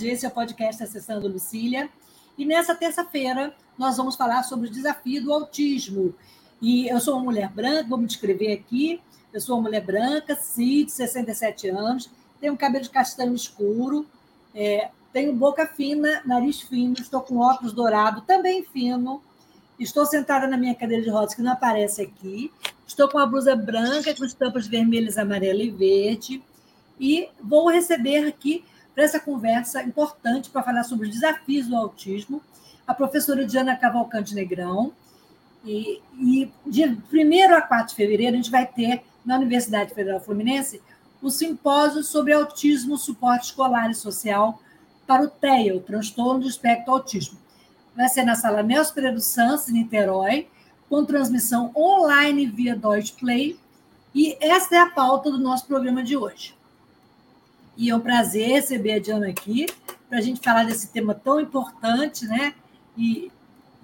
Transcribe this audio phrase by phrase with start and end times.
[0.00, 0.08] Tarde.
[0.08, 1.88] Esse é o podcast Acessando Lucília.
[2.38, 6.14] E nessa terça-feira nós vamos falar sobre o desafio do autismo.
[6.60, 9.00] E eu sou uma mulher branca, vou me descrever aqui.
[9.32, 12.10] Eu sou uma mulher branca, cis, de 67 anos,
[12.40, 14.04] tenho cabelo de castanho escuro,
[14.54, 19.22] é, tenho boca fina, nariz fino, estou com óculos dourado, também fino.
[19.78, 22.50] Estou sentada na minha cadeira de rodas, que não aparece aqui.
[22.86, 26.42] Estou com uma blusa branca com estampas vermelhas, amarela e verde.
[26.98, 28.64] E vou receber aqui
[29.00, 32.42] para essa conversa importante para falar sobre os desafios do autismo,
[32.86, 34.92] a professora Diana Cavalcante Negrão.
[35.64, 40.20] E, e de 1 a 4 de fevereiro, a gente vai ter na Universidade Federal
[40.20, 40.82] Fluminense
[41.22, 44.60] o simpósio sobre autismo, suporte escolar e social
[45.06, 47.38] para o TEA, o transtorno do espectro autismo.
[47.96, 50.46] Vai ser na sala Nelson Pereira Santos, em Niterói,
[50.90, 53.58] com transmissão online via Deutsche Play.
[54.14, 56.59] E esta é a pauta do nosso programa de hoje.
[57.80, 59.64] E é um prazer receber a Diana aqui
[60.06, 62.52] para a gente falar desse tema tão importante, né?
[62.94, 63.32] E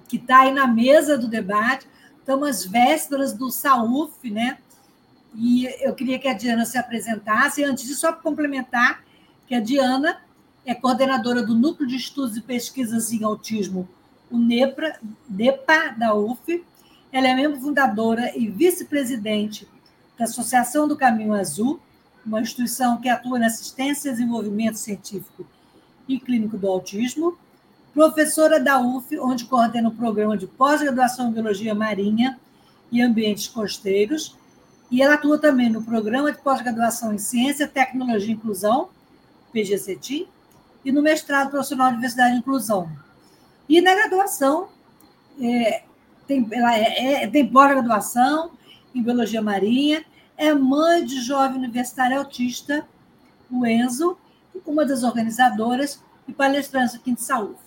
[0.06, 1.88] que está aí na mesa do debate.
[2.18, 4.58] Estamos às vésperas do SAUF, né?
[5.34, 7.64] E eu queria que a Diana se apresentasse.
[7.64, 9.02] Antes disso, só complementar
[9.46, 10.20] que a Diana
[10.66, 13.88] é coordenadora do Núcleo de Estudos e Pesquisas em Autismo,
[14.30, 16.62] o NEPRA, NEPA, da UF.
[17.10, 19.66] Ela é membro fundadora e vice-presidente
[20.18, 21.80] da Associação do Caminho Azul,
[22.26, 25.46] uma instituição que atua na assistência e desenvolvimento científico
[26.08, 27.38] e clínico do autismo,
[27.94, 32.38] professora da UF, onde coordena o programa de pós-graduação em Biologia Marinha
[32.90, 34.36] e Ambientes Costeiros,
[34.90, 38.88] e ela atua também no programa de pós-graduação em Ciência, Tecnologia e Inclusão,
[39.52, 40.28] PGCT,
[40.84, 42.90] e no mestrado profissional de Diversidade e Inclusão.
[43.68, 44.68] E na graduação,
[45.40, 45.82] é,
[46.26, 48.50] tem, ela é, é, tem pós-graduação
[48.94, 50.04] em Biologia Marinha
[50.36, 52.86] é mãe de jovem universitário autista,
[53.50, 54.18] o Enzo,
[54.66, 57.58] uma das organizadoras e palestrantes aqui de saúde.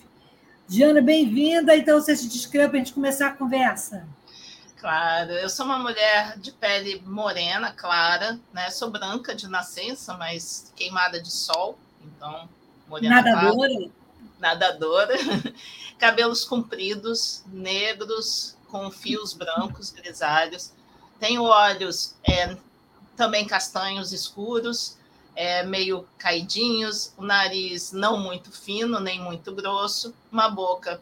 [0.68, 1.76] Diana, bem-vinda.
[1.76, 4.08] Então, você se descreve para a gente começar a conversa.
[4.78, 8.70] Claro, eu sou uma mulher de pele morena, clara, né?
[8.70, 12.48] Sou branca de nascença, mas queimada de sol, então
[12.88, 13.54] morena Nadadora?
[13.56, 13.92] Clara,
[14.40, 15.14] nadadora.
[16.00, 20.72] Cabelos compridos, negros, com fios brancos, grisalhos
[21.20, 22.56] tenho olhos é,
[23.16, 24.98] também castanhos escuros,
[25.36, 31.02] é, meio caidinhos, o nariz não muito fino, nem muito grosso, uma boca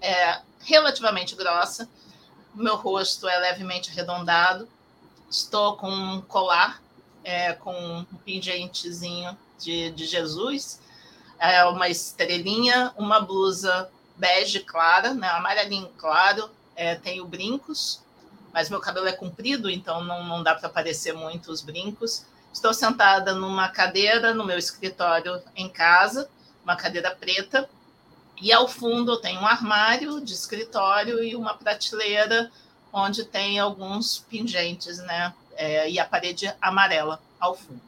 [0.00, 1.88] é, relativamente grossa,
[2.54, 4.68] meu rosto é levemente arredondado,
[5.30, 6.80] estou com um colar
[7.24, 10.80] é, com um pingentezinho de, de Jesus,
[11.38, 18.00] é, uma estrelinha, uma blusa bege clara, né, amarelinho claro, é, tenho brincos,
[18.56, 22.24] mas meu cabelo é comprido, então não, não dá para aparecer muito os brincos.
[22.50, 26.26] Estou sentada numa cadeira no meu escritório em casa,
[26.64, 27.68] uma cadeira preta,
[28.40, 32.50] e ao fundo tenho um armário de escritório e uma prateleira
[32.90, 35.34] onde tem alguns pingentes, né?
[35.54, 37.82] É, e a parede amarela ao fundo.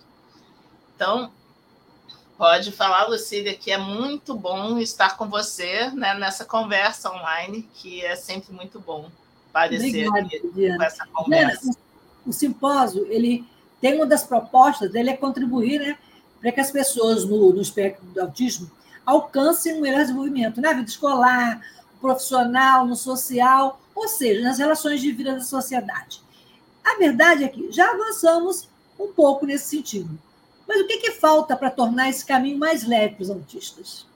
[0.95, 1.33] Então,
[2.37, 8.05] pode falar, Lucília, que é muito bom estar com você né, nessa conversa online, que
[8.05, 9.11] é sempre muito bom
[9.53, 11.71] parecer Obrigada, com essa conversa.
[12.25, 13.47] o, o simpósio, ele
[13.81, 15.99] tem uma das propostas dele é contribuir né,
[16.41, 18.71] para que as pessoas no, no espectro do autismo
[19.05, 21.63] alcancem um melhor desenvolvimento na vida escolar,
[22.01, 26.21] profissional, no social, ou seja, nas relações de vida da sociedade.
[26.85, 28.69] A verdade é que já avançamos
[28.99, 30.19] um pouco nesse sentido.
[30.67, 34.07] Mas o que, que falta para tornar esse caminho mais leve para os autistas?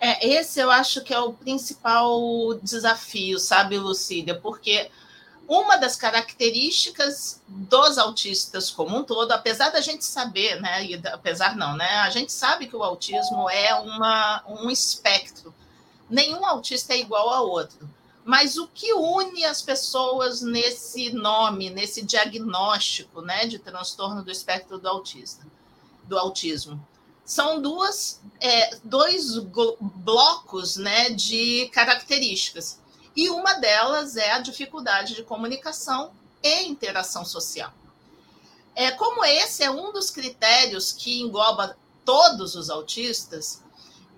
[0.00, 4.38] É, esse eu acho que é o principal desafio, sabe, Lucília?
[4.38, 4.90] Porque
[5.48, 10.84] uma das características dos autistas como um todo, apesar da gente saber, né?
[10.84, 11.88] E, apesar não, né?
[12.00, 15.54] A gente sabe que o autismo é uma, um espectro.
[16.08, 17.88] Nenhum autista é igual ao outro.
[18.24, 24.78] Mas o que une as pessoas nesse nome, nesse diagnóstico, né, de transtorno do espectro
[24.78, 25.46] do autista,
[26.04, 26.78] do autismo?
[27.28, 32.80] São duas, é, dois blocos né, de características.
[33.14, 36.10] E uma delas é a dificuldade de comunicação
[36.42, 37.70] e interação social.
[38.74, 43.62] É, como esse é um dos critérios que engloba todos os autistas,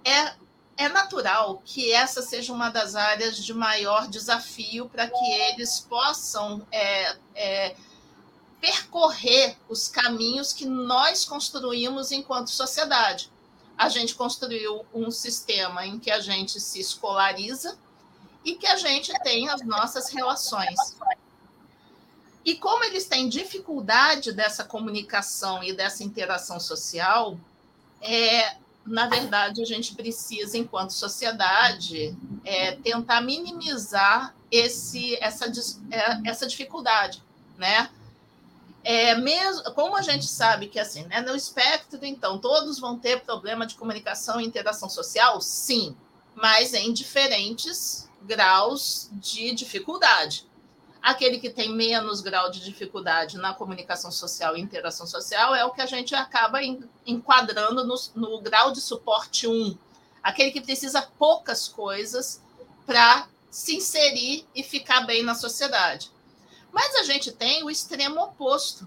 [0.05, 0.33] é,
[0.77, 6.65] é natural que essa seja uma das áreas de maior desafio para que eles possam
[6.71, 7.77] é, é,
[8.61, 13.31] percorrer os caminhos que nós construímos enquanto sociedade.
[13.77, 17.79] A gente construiu um sistema em que a gente se escolariza
[18.45, 20.97] e que a gente tem as nossas relações.
[22.45, 27.39] E como eles têm dificuldade dessa comunicação e dessa interação social,
[28.01, 35.47] é, na verdade, a gente precisa, enquanto sociedade, é, tentar minimizar esse, essa,
[35.91, 37.23] é, essa dificuldade,
[37.59, 37.91] né?
[38.82, 43.21] É, mesmo, como a gente sabe que assim, né, no espectro, então, todos vão ter
[43.21, 45.41] problema de comunicação e interação social?
[45.41, 45.94] Sim,
[46.35, 50.49] mas em diferentes graus de dificuldade.
[51.03, 55.71] Aquele que tem menos grau de dificuldade na comunicação social e interação social é o
[55.71, 56.61] que a gente acaba
[57.06, 59.76] enquadrando no, no grau de suporte 1.
[60.23, 62.43] Aquele que precisa poucas coisas
[62.85, 66.11] para se inserir e ficar bem na sociedade.
[66.72, 68.87] Mas a gente tem o extremo oposto,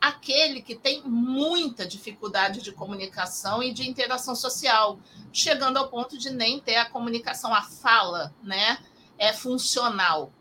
[0.00, 4.98] aquele que tem muita dificuldade de comunicação e de interação social,
[5.32, 8.78] chegando ao ponto de nem ter a comunicação, a fala, né?
[9.18, 10.32] É funcional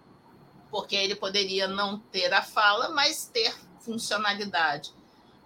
[0.73, 4.91] porque ele poderia não ter a fala, mas ter funcionalidade.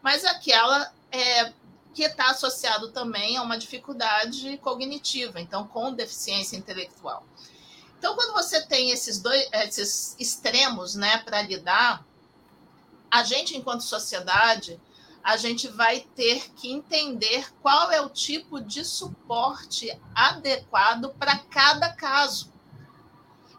[0.02, 1.52] Mas aquela é,
[1.94, 7.26] que está associado também a uma dificuldade cognitiva, então com deficiência intelectual.
[7.98, 12.06] Então, quando você tem esses dois, esses extremos, né, para lidar,
[13.10, 14.80] a gente, enquanto sociedade,
[15.24, 21.92] a gente vai ter que entender qual é o tipo de suporte adequado para cada
[21.92, 22.52] caso.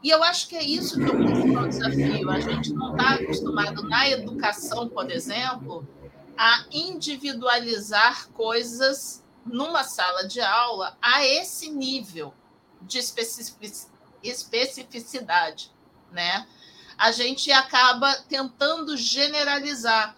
[0.03, 2.31] E eu acho que é isso que é o principal desafio.
[2.31, 5.87] A gente não está acostumado na educação, por exemplo,
[6.37, 12.33] a individualizar coisas numa sala de aula a esse nível
[12.81, 13.98] de especificidade,
[16.11, 16.47] né?
[16.97, 20.17] A gente acaba tentando generalizar.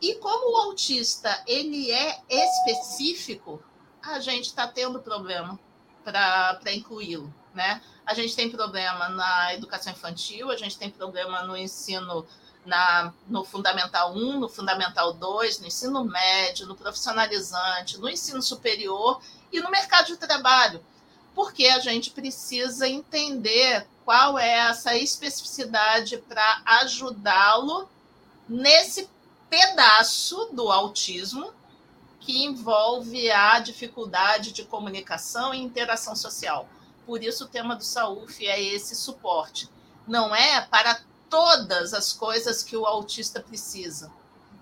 [0.00, 3.62] E como o autista ele é específico,
[4.02, 5.58] a gente está tendo problema
[6.04, 7.80] para incluí-lo, né?
[8.04, 12.26] A gente tem problema na educação infantil, a gente tem problema no ensino
[12.64, 19.20] na, no Fundamental 1, no Fundamental 2, no ensino médio, no profissionalizante, no ensino superior
[19.52, 20.84] e no mercado de trabalho.
[21.36, 27.86] Porque a gente precisa entender qual é essa especificidade para ajudá-lo
[28.48, 29.08] nesse
[29.50, 31.52] pedaço do autismo
[32.20, 36.66] que envolve a dificuldade de comunicação e interação social.
[37.04, 39.68] Por isso, o tema do SAUF é esse suporte.
[40.08, 44.10] Não é para todas as coisas que o autista precisa.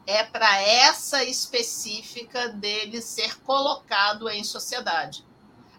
[0.07, 5.25] É para essa específica dele ser colocado em sociedade.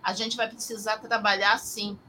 [0.06, 2.00] A gente vai precisar trabalhar sim,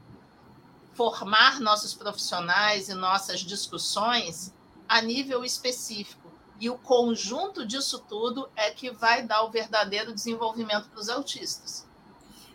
[0.93, 4.53] formar nossos profissionais e nossas discussões
[4.87, 6.31] a nível específico.
[6.59, 11.85] E o conjunto disso tudo é que vai dar o verdadeiro desenvolvimento para os autistas.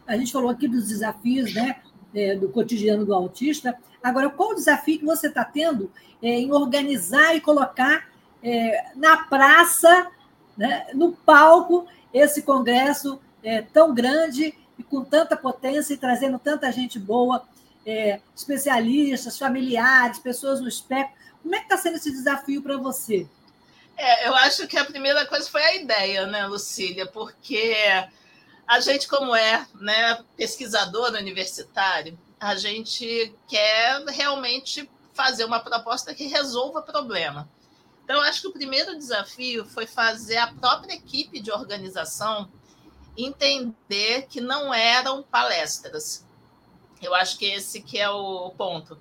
[0.06, 1.82] A gente falou aqui dos desafios, né?
[2.14, 3.76] é, do cotidiano do autista.
[4.02, 5.90] Agora, qual o desafio que você está tendo
[6.22, 8.08] é, em organizar e colocar
[8.42, 10.08] é, na praça,
[10.56, 13.20] né, no palco, esse congresso
[13.72, 17.42] tão grande com tanta potência e trazendo tanta gente boa,
[17.86, 21.16] é, especialistas, familiares, pessoas no espectro.
[21.42, 23.26] Como é que está sendo esse desafio para você?
[23.96, 27.06] É, eu acho que a primeira coisa foi a ideia, né, Lucília?
[27.06, 27.74] Porque
[28.66, 36.26] a gente, como é né, pesquisador universitário, a gente quer realmente fazer uma proposta que
[36.26, 37.48] resolva problema.
[38.04, 42.50] Então, acho que o primeiro desafio foi fazer a própria equipe de organização
[43.16, 46.24] entender que não eram palestras.
[47.00, 48.98] Eu acho que esse que é o ponto.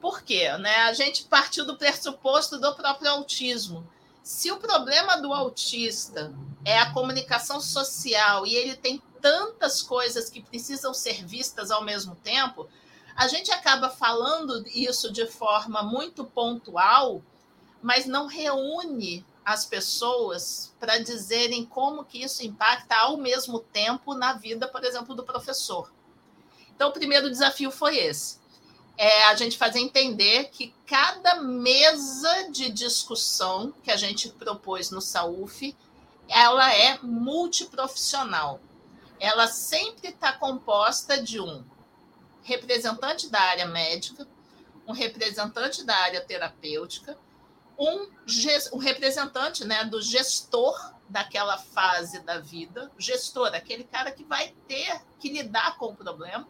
[0.00, 0.50] Por quê?
[0.58, 0.74] Né?
[0.82, 3.86] A gente partiu do pressuposto do próprio autismo.
[4.22, 6.32] Se o problema do autista
[6.64, 12.16] é a comunicação social e ele tem tantas coisas que precisam ser vistas ao mesmo
[12.16, 12.68] tempo,
[13.14, 17.22] a gente acaba falando isso de forma muito pontual,
[17.82, 24.32] mas não reúne as pessoas para dizerem como que isso impacta ao mesmo tempo na
[24.32, 25.92] vida, por exemplo, do professor.
[26.74, 28.42] Então, o primeiro desafio foi esse
[28.96, 35.00] é a gente fazer entender que cada mesa de discussão que a gente propôs no
[35.00, 35.76] SAUF,
[36.28, 38.60] ela é multiprofissional.
[39.18, 41.64] Ela sempre está composta de um
[42.42, 44.28] representante da área médica,
[44.86, 47.18] um representante da área terapêutica,
[47.78, 48.08] um
[48.72, 55.00] o representante né, do gestor daquela fase da vida, gestor, aquele cara que vai ter
[55.20, 56.48] que lidar com o problema,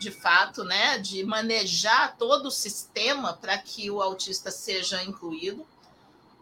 [0.00, 5.66] de fato, né, de manejar todo o sistema para que o autista seja incluído.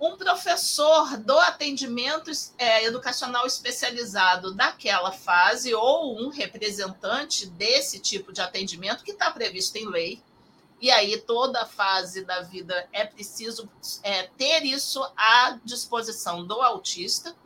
[0.00, 8.40] Um professor do atendimento é, educacional especializado daquela fase ou um representante desse tipo de
[8.40, 10.20] atendimento que está previsto em lei,
[10.82, 13.70] e aí toda fase da vida é preciso
[14.02, 17.36] é, ter isso à disposição do autista.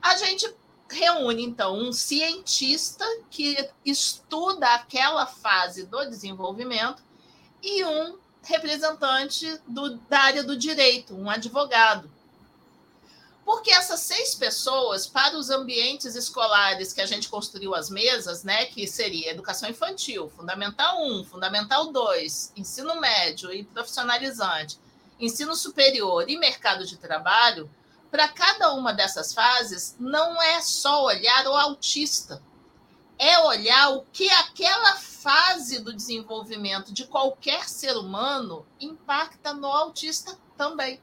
[0.00, 0.48] A gente
[0.88, 7.02] reúne, então, um cientista que estuda aquela fase do desenvolvimento
[7.60, 12.11] e um representante do, da área do direito, um advogado.
[13.44, 18.66] Porque essas seis pessoas, para os ambientes escolares que a gente construiu as mesas, né,
[18.66, 24.78] que seria educação infantil, fundamental 1, fundamental 2, ensino médio e profissionalizante,
[25.18, 27.68] ensino superior e mercado de trabalho,
[28.12, 32.42] para cada uma dessas fases, não é só olhar o autista,
[33.18, 40.36] é olhar o que aquela fase do desenvolvimento de qualquer ser humano impacta no autista
[40.56, 41.00] também.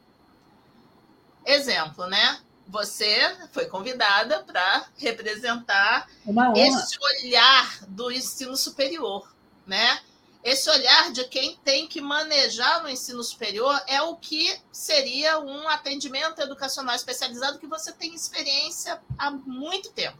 [1.50, 2.39] Exemplo, né?
[2.68, 6.08] Você foi convidada para representar
[6.56, 9.27] esse olhar do ensino superior,
[9.65, 10.00] né?
[10.44, 15.68] Esse olhar de quem tem que manejar no ensino superior é o que seria um
[15.68, 20.20] atendimento educacional especializado que você tem experiência há muito tempo,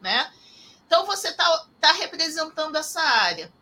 [0.00, 0.32] né?
[0.86, 3.52] Então você está tá representando essa área.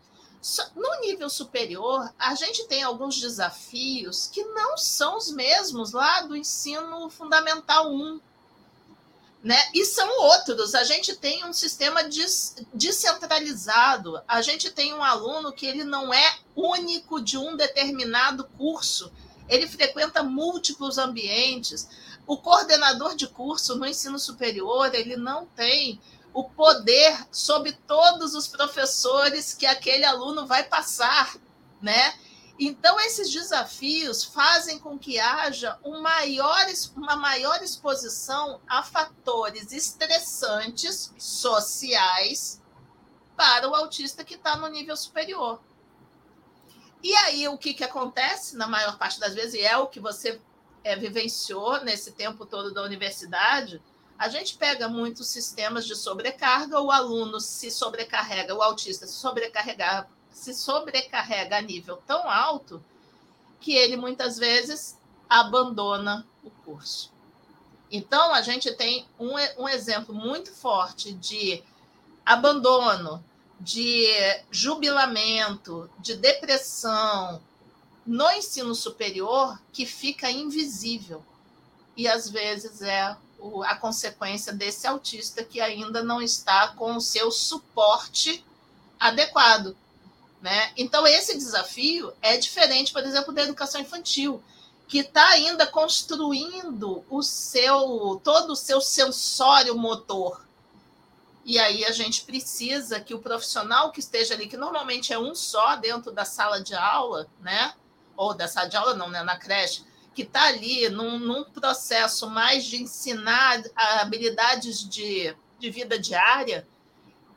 [0.75, 6.35] No nível superior, a gente tem alguns desafios que não são os mesmos lá do
[6.35, 8.21] ensino fundamental 1.
[9.43, 9.57] Né?
[9.73, 10.75] E são outros.
[10.75, 12.01] A gente tem um sistema
[12.73, 14.21] descentralizado.
[14.27, 19.11] A gente tem um aluno que ele não é único de um determinado curso.
[19.47, 21.87] Ele frequenta múltiplos ambientes.
[22.25, 25.99] O coordenador de curso no ensino superior, ele não tem
[26.33, 31.35] o poder sobre todos os professores que aquele aluno vai passar,
[31.81, 32.13] né?
[32.59, 42.61] Então, esses desafios fazem com que haja maior, uma maior exposição a fatores estressantes sociais
[43.37, 45.61] para o autista que está no nível superior.
[47.01, 50.01] E aí, o que, que acontece, na maior parte das vezes, e é o que
[50.01, 50.41] você
[50.83, 53.81] é, vivenciou nesse tempo todo da universidade,
[54.19, 60.05] a gente pega muitos sistemas de sobrecarga, o aluno se sobrecarrega, o autista se sobrecarrega,
[60.29, 62.83] se sobrecarrega a nível tão alto
[63.61, 64.97] que ele muitas vezes
[65.29, 67.13] abandona o curso.
[67.89, 71.63] Então, a gente tem um, um exemplo muito forte de
[72.25, 73.23] abandono,
[73.57, 74.05] de
[74.51, 77.41] jubilamento, de depressão
[78.05, 81.23] no ensino superior que fica invisível.
[81.95, 83.15] E às vezes é
[83.65, 88.43] a consequência desse autista que ainda não está com o seu suporte
[88.99, 89.75] adequado.
[90.41, 90.71] Né?
[90.77, 94.41] Então, esse desafio é diferente, por exemplo, da educação infantil,
[94.87, 100.41] que está ainda construindo o seu todo o seu sensório motor.
[101.45, 105.35] E aí a gente precisa que o profissional que esteja ali, que normalmente é um
[105.35, 107.73] só dentro da sala de aula, né?
[108.15, 109.23] Ou da sala de aula, não, né?
[109.23, 115.97] Na creche, que está ali num, num, processo mais de ensinar habilidades de, de vida
[115.97, 116.67] diária,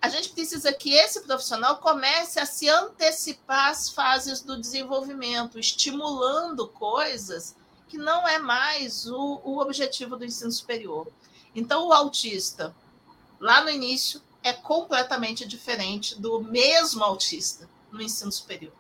[0.01, 6.67] a gente precisa que esse profissional comece a se antecipar às fases do desenvolvimento, estimulando
[6.67, 7.55] coisas
[7.89, 11.07] que não é mais o, o objetivo do ensino superior.
[11.55, 12.75] Então, o autista,
[13.39, 18.73] lá no início, é completamente diferente do mesmo autista no ensino superior.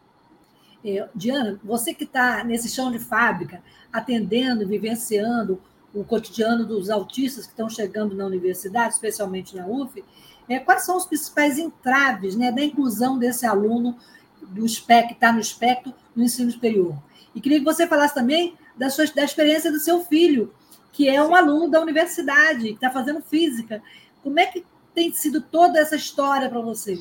[0.85, 3.63] É, Diana, você que está nesse chão de fábrica,
[3.93, 5.61] atendendo, vivenciando
[5.95, 10.03] o cotidiano dos autistas que estão chegando na universidade, especialmente na UF,
[10.49, 13.97] é, quais são os principais entraves né, da inclusão desse aluno
[14.41, 16.97] do SPEC, está no espectro no ensino superior?
[17.35, 20.53] E queria que você falasse também da, sua, da experiência do seu filho,
[20.93, 23.83] que é um aluno da universidade, que está fazendo física.
[24.23, 26.99] Como é que tem sido toda essa história para você?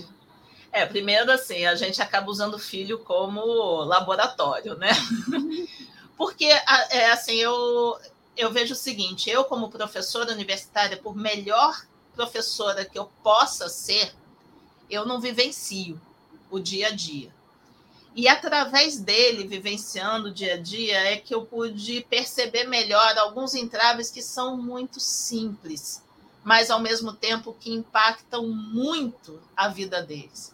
[0.72, 4.92] É, primeiro assim, a gente acaba usando o filho como laboratório, né?
[6.18, 8.00] Porque é assim, eu
[8.38, 11.86] eu vejo o seguinte, eu como professora universitária, por melhor
[12.16, 14.13] professora que eu possa ser,
[14.90, 16.00] eu não vivencio
[16.50, 17.34] o dia a dia.
[18.13, 23.56] E através dele, vivenciando o dia a dia, é que eu pude perceber melhor alguns
[23.56, 26.04] entraves que são muito simples,
[26.44, 30.54] mas ao mesmo tempo que impactam muito a vida deles.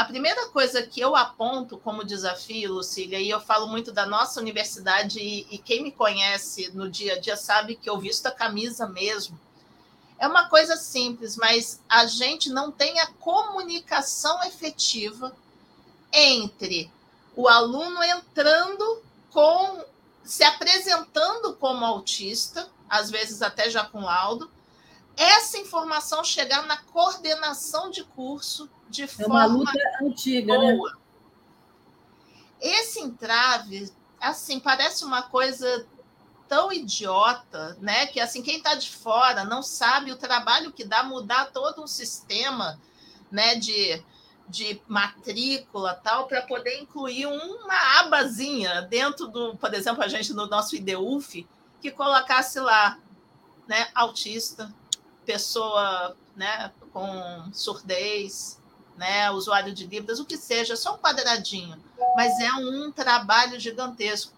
[0.00, 4.40] A primeira coisa que eu aponto como desafio, Lucília, e eu falo muito da nossa
[4.40, 8.30] universidade, e, e quem me conhece no dia a dia sabe que eu visto a
[8.30, 9.38] camisa mesmo.
[10.18, 15.36] É uma coisa simples, mas a gente não tem a comunicação efetiva
[16.10, 16.90] entre
[17.36, 19.84] o aluno entrando com
[20.24, 24.50] se apresentando como autista, às vezes até já com laudo,
[25.20, 30.74] essa informação chegar na coordenação de curso de é forma uma luta antiga, né?
[30.74, 30.90] boa.
[30.90, 30.98] Né?
[32.58, 35.86] Esse entrave, assim, parece uma coisa
[36.48, 38.06] tão idiota, né?
[38.06, 41.86] Que assim quem está de fora não sabe o trabalho que dá mudar todo um
[41.86, 42.80] sistema,
[43.30, 43.56] né?
[43.56, 44.02] De,
[44.48, 50.46] de matrícula tal para poder incluir uma abazinha dentro do, por exemplo, a gente no
[50.46, 51.46] nosso IDUF
[51.78, 52.98] que colocasse lá,
[53.68, 53.88] né?
[53.94, 54.74] Autista,
[55.30, 56.72] pessoa, né?
[56.92, 58.58] Com surdez,
[58.96, 59.30] né?
[59.30, 61.80] Usuário de Libras, o que seja, só um quadradinho,
[62.16, 64.32] mas é um trabalho gigantesco.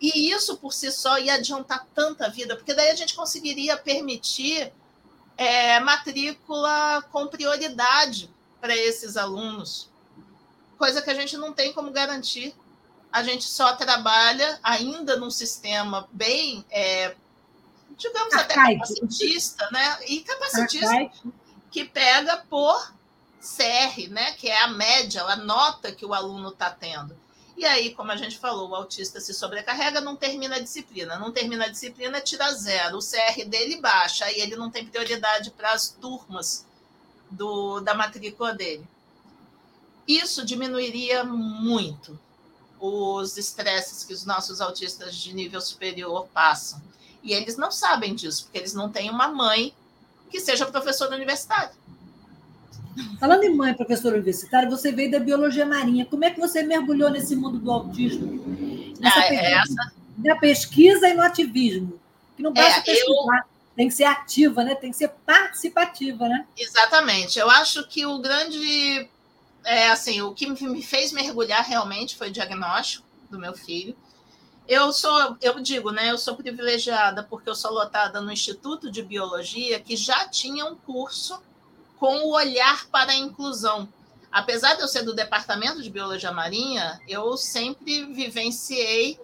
[0.00, 4.72] E isso por si só ia adiantar tanta vida, porque daí a gente conseguiria permitir
[5.36, 9.88] é, matrícula com prioridade para esses alunos,
[10.78, 12.54] coisa que a gente não tem como garantir.
[13.10, 17.16] A gente só trabalha ainda num sistema bem, é,
[17.96, 18.82] digamos, Arcaico.
[18.82, 19.98] até capacitista, né?
[20.06, 21.32] E capacitista Arcaico.
[21.70, 22.92] que pega por
[23.40, 24.32] CR, né?
[24.32, 27.16] Que é a média, a nota que o aluno está tendo.
[27.56, 31.18] E aí, como a gente falou, o autista se sobrecarrega, não termina a disciplina.
[31.18, 32.98] Não termina a disciplina, tira zero.
[32.98, 36.66] O CR dele baixa, aí ele não tem prioridade para as turmas
[37.30, 38.86] do, da matrícula dele.
[40.06, 42.18] Isso diminuiria muito
[42.78, 46.80] os estresses que os nossos autistas de nível superior passam.
[47.26, 49.74] E eles não sabem disso, porque eles não têm uma mãe
[50.30, 51.72] que seja professora universitária.
[53.18, 56.06] Falando em mãe professora universitária, você veio da biologia marinha.
[56.06, 58.44] Como é que você mergulhou nesse mundo do autismo?
[59.00, 59.92] Nessa ah, pesquisa, essa...
[60.18, 62.00] Na pesquisa e no ativismo.
[62.36, 63.74] Que não basta é, pesquisar, eu...
[63.74, 64.76] tem que ser ativa, né?
[64.76, 66.46] Tem que ser participativa, né?
[66.56, 67.38] Exatamente.
[67.40, 69.08] Eu acho que o grande.
[69.64, 73.96] É, assim, o que me fez mergulhar realmente foi o diagnóstico do meu filho.
[74.68, 76.10] Eu sou, eu digo, né?
[76.10, 80.74] Eu sou privilegiada porque eu sou lotada no Instituto de Biologia, que já tinha um
[80.74, 81.40] curso
[81.98, 83.88] com o olhar para a inclusão.
[84.30, 89.20] Apesar de eu ser do Departamento de Biologia Marinha, eu sempre vivenciei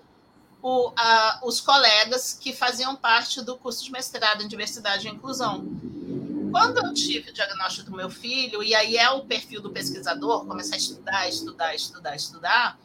[0.63, 5.67] o, a, os colegas que faziam parte do curso de mestrado em Diversidade e Inclusão.
[6.53, 10.45] Quando eu tive o diagnóstico do meu filho, e aí é o perfil do pesquisador,
[10.45, 12.79] começar a estudar, estudar, estudar, estudar,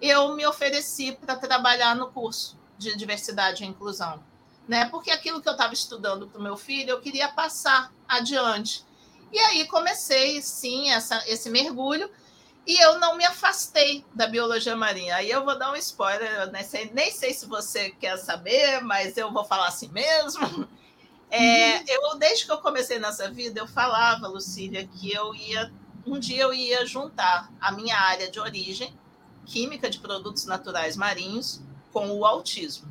[0.00, 4.22] eu me ofereci para trabalhar no curso de Diversidade e Inclusão.
[4.66, 4.88] Né?
[4.88, 8.84] Porque aquilo que eu estava estudando para o meu filho, eu queria passar adiante.
[9.32, 12.10] E aí comecei, sim, essa, esse mergulho,
[12.66, 15.16] e eu não me afastei da biologia marinha.
[15.16, 18.80] Aí eu vou dar um spoiler, eu nem sei, nem sei se você quer saber,
[18.80, 20.68] mas eu vou falar assim mesmo.
[21.32, 21.84] É, uhum.
[21.86, 25.72] eu, desde que eu comecei nessa vida, eu falava, Lucília, que eu ia,
[26.04, 28.92] um dia eu ia juntar a minha área de origem,
[29.50, 31.60] química de produtos naturais marinhos,
[31.92, 32.88] com o autismo.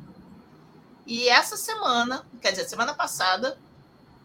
[1.06, 3.58] E essa semana, quer dizer, semana passada,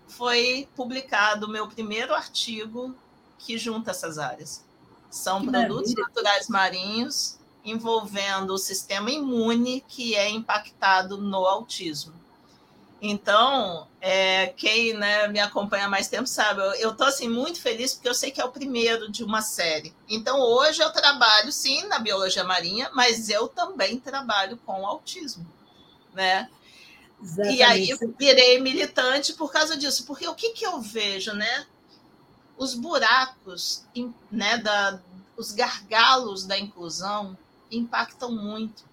[0.05, 2.93] foi publicado o meu primeiro artigo
[3.39, 4.65] que junta essas áreas.
[5.09, 6.03] São que produtos maravilha.
[6.03, 12.13] naturais marinhos envolvendo o sistema imune que é impactado no autismo.
[13.07, 17.93] Então, é, quem né, me acompanha há mais tempo sabe, eu estou assim, muito feliz
[17.93, 19.93] porque eu sei que é o primeiro de uma série.
[20.09, 25.45] Então, hoje eu trabalho, sim, na biologia marinha, mas eu também trabalho com autismo.
[26.15, 26.49] Né?
[27.21, 27.57] Exatamente.
[27.57, 31.67] E aí eu virei militante por causa disso, porque o que, que eu vejo, né?
[32.57, 33.85] Os buracos,
[34.31, 34.99] né, da,
[35.37, 37.37] os gargalos da inclusão
[37.69, 38.83] impactam muito.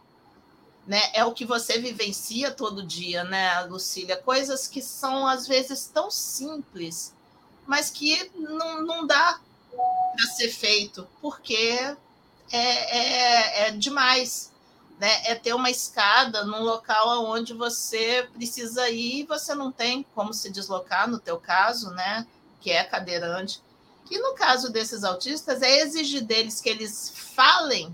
[0.87, 1.01] Né?
[1.15, 4.17] É o que você vivencia todo dia, né, Lucília?
[4.17, 7.15] Coisas que são, às vezes, tão simples,
[7.67, 9.41] mas que não, não dá
[9.71, 11.97] para ser feito, porque
[12.51, 14.53] é, é, é demais
[15.03, 20.07] né, é ter uma escada num local onde você precisa ir e você não tem
[20.15, 22.25] como se deslocar, no teu caso, né,
[22.61, 23.61] que é cadeirante.
[24.09, 27.93] E no caso desses autistas, é exigir deles que eles falem,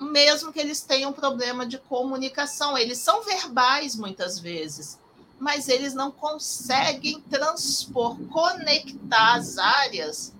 [0.00, 2.76] mesmo que eles tenham problema de comunicação.
[2.76, 4.98] Eles são verbais muitas vezes,
[5.38, 10.32] mas eles não conseguem transpor, conectar as áreas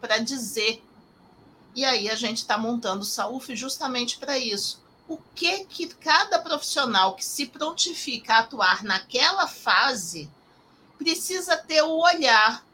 [0.00, 0.82] para dizer
[1.76, 4.80] e aí a gente está montando o SAUF justamente para isso.
[5.06, 10.30] O que que cada profissional que se prontifica a atuar naquela fase
[10.96, 12.64] precisa ter o olhar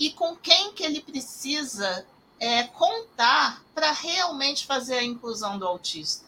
[0.00, 2.04] e com quem que ele precisa
[2.40, 6.26] é, contar para realmente fazer a inclusão do autista.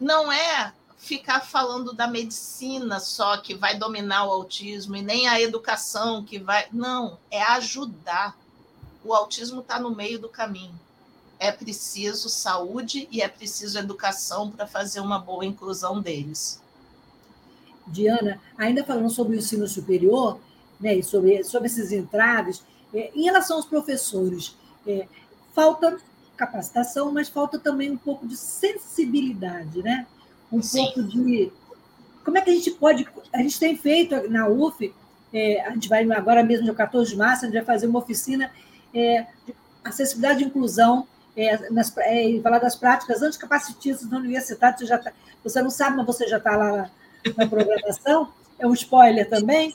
[0.00, 5.40] Não é ficar falando da medicina só que vai dominar o autismo e nem a
[5.40, 6.66] educação que vai.
[6.72, 8.36] Não, é ajudar.
[9.04, 10.78] O autismo está no meio do caminho.
[11.38, 16.60] É preciso saúde e é preciso educação para fazer uma boa inclusão deles.
[17.86, 20.38] Diana, ainda falando sobre o ensino superior,
[20.80, 24.56] né, e sobre, sobre esses entraves, é, em relação aos professores,
[24.88, 25.06] é,
[25.54, 25.98] falta
[26.36, 30.06] capacitação, mas falta também um pouco de sensibilidade, né?
[30.50, 30.84] Um Sim.
[30.84, 31.52] pouco de.
[32.24, 33.06] Como é que a gente pode.
[33.32, 34.94] A gente tem feito na UF,
[35.32, 37.98] é, a gente vai agora mesmo, dia 14 de março, a gente vai fazer uma
[37.98, 38.50] oficina
[38.94, 44.78] é, de acessibilidade e inclusão, é, nas, é, falar das práticas anticapacitistas na universidade.
[44.78, 46.90] Você, já tá, você não sabe, mas você já está lá
[47.36, 48.32] na programação.
[48.58, 49.74] É um spoiler também.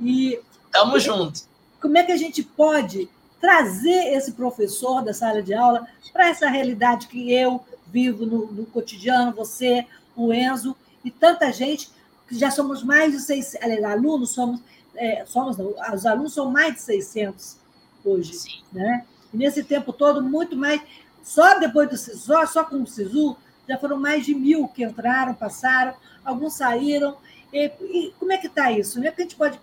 [0.00, 0.40] E.
[0.66, 1.48] Estamos juntos.
[1.80, 3.08] Como é que a gente pode
[3.40, 8.66] trazer esse professor da sala de aula para essa realidade que eu vivo no, no,
[8.66, 11.90] cotidiano, você, o Enzo e tanta gente,
[12.28, 14.60] que já somos mais de 600, aliás, alunos somos,
[14.94, 17.56] é, somos não, os alunos são mais de 600
[18.04, 18.60] hoje, Sim.
[18.72, 19.04] né?
[19.32, 20.80] E nesse tempo todo, muito mais,
[21.22, 23.36] só depois do SISU, só com o SISU,
[23.68, 27.16] já foram mais de mil que entraram, passaram, alguns saíram.
[27.52, 28.94] E, e como é que está isso?
[28.94, 29.60] Como é que a gente pode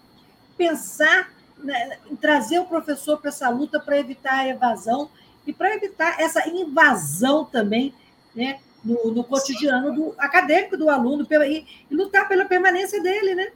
[0.58, 5.10] pensar né, trazer o professor para essa luta para evitar a evasão
[5.46, 7.94] e para evitar essa invasão também
[8.36, 13.36] né, no, no cotidiano do acadêmico do aluno pela, e, e, lutar pela permanência dele,
[13.36, 13.52] né?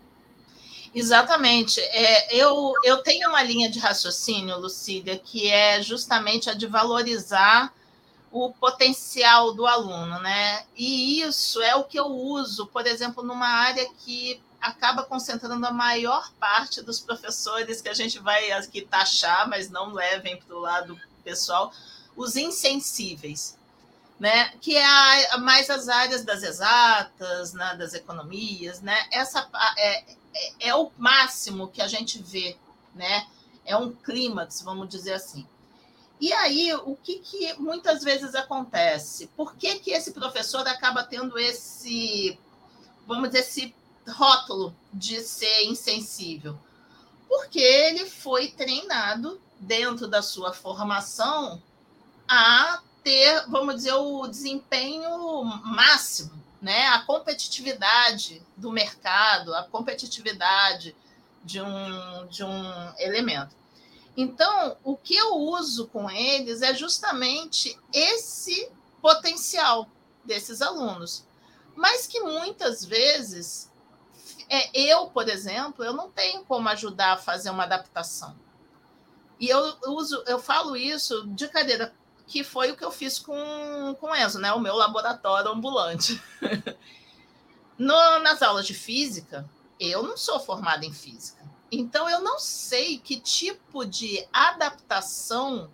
[0.93, 1.79] Exatamente.
[1.79, 7.73] É, eu, eu tenho uma linha de raciocínio, Lucília, que é justamente a de valorizar
[8.31, 10.63] o potencial do aluno, né?
[10.75, 15.71] E isso é o que eu uso, por exemplo, numa área que acaba concentrando a
[15.71, 20.59] maior parte dos professores que a gente vai aqui taxar, mas não levem para o
[20.59, 21.73] lado pessoal,
[22.15, 23.57] os insensíveis,
[24.19, 24.49] né?
[24.61, 27.75] que é a, mais as áreas das exatas, né?
[27.75, 29.07] das economias, né?
[29.11, 29.99] Essa é,
[30.33, 32.55] é, é o máximo que a gente vê,
[32.93, 33.27] né?
[33.65, 35.47] É um clímax, vamos dizer assim.
[36.19, 39.25] E aí, o que, que muitas vezes acontece?
[39.35, 42.37] Por que, que esse professor acaba tendo esse,
[43.07, 43.73] vamos dizer, esse
[44.07, 46.57] rótulo de ser insensível?
[47.27, 51.61] Porque ele foi treinado dentro da sua formação
[52.27, 56.87] a ter, vamos dizer, o desempenho máximo, né?
[56.87, 60.95] A competitividade do mercado, a competitividade
[61.43, 63.55] de um, de um elemento.
[64.15, 68.69] Então, o que eu uso com eles é justamente esse
[69.01, 69.89] potencial
[70.23, 71.25] desses alunos,
[71.75, 73.70] mas que muitas vezes
[74.53, 78.35] é, eu, por exemplo, eu não tenho como ajudar a fazer uma adaptação.
[79.39, 81.93] E eu uso, eu falo isso de cadeira,
[82.27, 84.51] que foi o que eu fiz com, com o Enzo, né?
[84.51, 86.21] O meu laboratório ambulante.
[87.79, 91.41] no, nas aulas de física, eu não sou formada em física.
[91.71, 95.71] Então, eu não sei que tipo de adaptação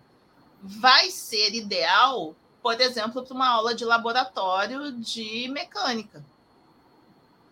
[0.62, 6.24] vai ser ideal, por exemplo, para uma aula de laboratório de mecânica.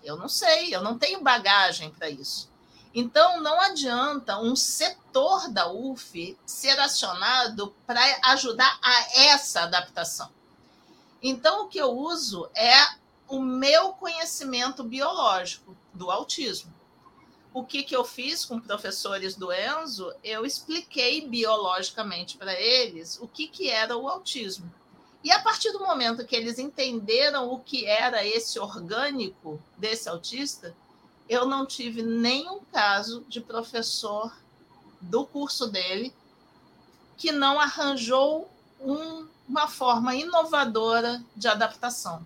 [0.07, 2.49] Eu não sei, eu não tenho bagagem para isso.
[2.95, 10.31] Então, não adianta um setor da UF ser acionado para ajudar a essa adaptação.
[11.21, 12.73] Então, o que eu uso é
[13.29, 16.73] o meu conhecimento biológico do autismo.
[17.53, 20.15] O que, que eu fiz com professores do Enzo?
[20.23, 24.73] Eu expliquei biologicamente para eles o que, que era o autismo.
[25.27, 30.73] E a partir do momento que eles entenderam o que era esse orgânico desse autista,
[31.29, 34.33] eu não tive nenhum caso de professor
[35.01, 36.15] do curso dele
[37.17, 38.49] que não arranjou
[38.81, 42.25] um, uma forma inovadora de adaptação.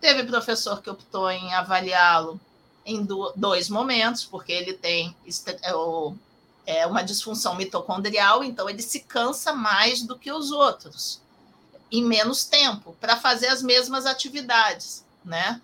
[0.00, 2.40] Teve professor que optou em avaliá-lo
[2.84, 5.14] em dois momentos, porque ele tem
[5.62, 11.20] é, é uma disfunção mitocondrial, então ele se cansa mais do que os outros
[11.90, 15.60] em menos tempo para fazer as mesmas atividades, né?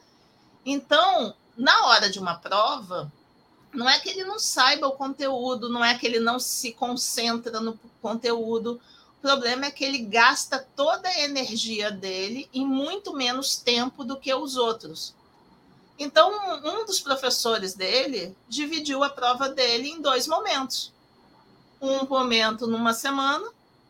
[0.64, 3.10] Então, na hora de uma prova,
[3.72, 7.60] não é que ele não saiba o conteúdo, não é que ele não se concentra
[7.60, 8.80] no conteúdo.
[9.18, 14.16] O problema é que ele gasta toda a energia dele em muito menos tempo do
[14.16, 15.14] que os outros.
[15.98, 16.30] Então,
[16.64, 20.92] um dos professores dele dividiu a prova dele em dois momentos.
[21.80, 23.48] Um momento numa semana,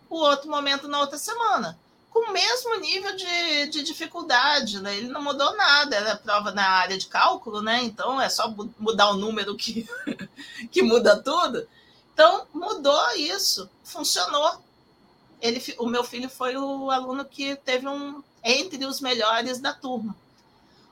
[0.08, 1.78] o outro momento na outra semana
[2.16, 4.96] com o mesmo nível de, de dificuldade, né?
[4.96, 7.82] Ele não mudou nada, era prova na área de cálculo, né?
[7.82, 8.48] Então é só
[8.78, 9.86] mudar o número que,
[10.72, 11.68] que muda tudo.
[12.14, 14.62] Então mudou isso, funcionou.
[15.42, 20.16] ele, o meu filho foi o aluno que teve um entre os melhores da turma.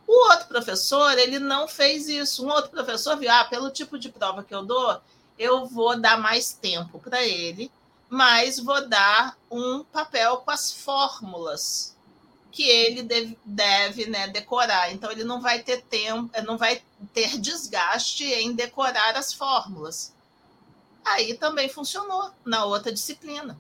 [0.07, 2.45] O outro professor, ele não fez isso.
[2.45, 5.01] Um outro professor viu, ah, pelo tipo de prova que eu dou,
[5.39, 7.73] eu vou dar mais tempo para ele,
[8.09, 11.95] mas vou dar um papel com as fórmulas
[12.55, 14.93] que ele deve, deve né, decorar.
[14.93, 16.81] Então, ele não vai ter tempo, não vai
[17.13, 20.15] ter desgaste em decorar as fórmulas.
[21.05, 23.59] Aí também funcionou na outra disciplina.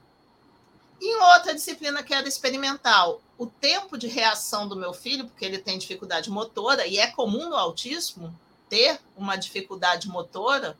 [1.03, 5.59] Em outra disciplina que era experimental, o tempo de reação do meu filho, porque ele
[5.59, 8.33] tem dificuldade motora, e é comum no autismo
[8.71, 10.79] ter uma dificuldade motora,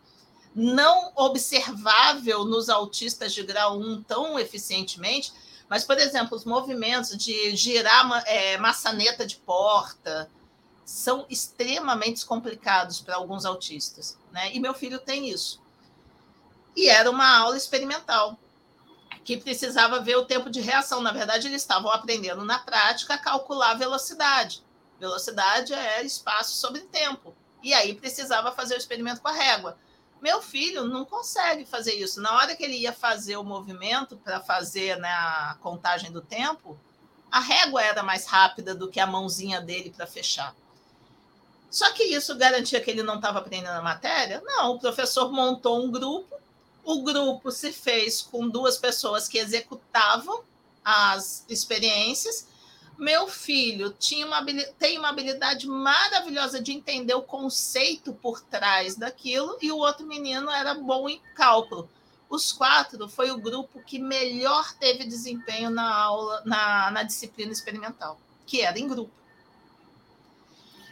[0.55, 5.33] não observável nos autistas de grau 1 tão eficientemente,
[5.69, 10.31] mas, por exemplo, os movimentos de girar é, maçaneta de porta
[10.85, 14.19] são extremamente complicados para alguns autistas.
[14.31, 14.55] Né?
[14.55, 15.61] E meu filho tem isso.
[16.77, 18.39] E era uma aula experimental
[19.25, 21.01] que precisava ver o tempo de reação.
[21.01, 24.63] Na verdade, eles estavam aprendendo na prática a calcular a velocidade.
[25.01, 27.35] Velocidade é espaço sobre tempo.
[27.63, 29.79] E aí precisava fazer o experimento com a régua.
[30.25, 32.19] Meu filho não consegue fazer isso.
[32.19, 36.79] Na hora que ele ia fazer o movimento para fazer né, a contagem do tempo,
[37.31, 40.57] a régua era mais rápida do que a mãozinha dele para fechar.
[41.71, 44.41] Só que isso garantia que ele não estava aprendendo a matéria?
[44.47, 46.35] Não, o professor montou um grupo
[46.83, 50.43] o grupo se fez com duas pessoas que executavam
[50.83, 52.47] as experiências.
[52.97, 54.45] Meu filho tinha uma,
[54.79, 60.51] tem uma habilidade maravilhosa de entender o conceito por trás daquilo, e o outro menino
[60.51, 61.89] era bom em cálculo.
[62.29, 68.19] Os quatro foi o grupo que melhor teve desempenho na aula, na, na disciplina experimental,
[68.47, 69.13] que era em grupo.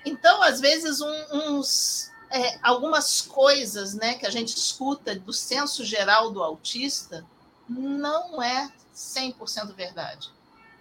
[0.04, 5.84] Então, às vezes, um, uns é, algumas coisas né, que a gente escuta do senso
[5.84, 7.24] geral do autista
[7.68, 10.30] não é 100% verdade.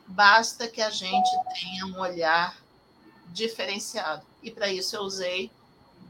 [0.08, 2.58] Basta que a gente tenha um olhar
[3.28, 4.26] diferenciado.
[4.44, 5.52] E para isso eu usei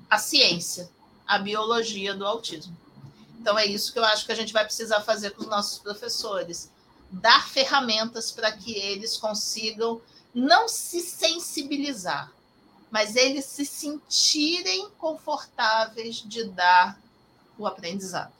[0.10, 0.90] a ciência,
[1.28, 2.76] a biologia do autismo.
[3.40, 5.80] Então é isso que eu acho que a gente vai precisar fazer com os nossos
[5.80, 6.72] professores,
[7.10, 10.02] dar ferramentas para que eles consigam
[10.34, 12.32] não se sensibilizar,
[12.90, 17.00] mas eles se sentirem confortáveis de dar
[17.58, 18.32] o aprendizado.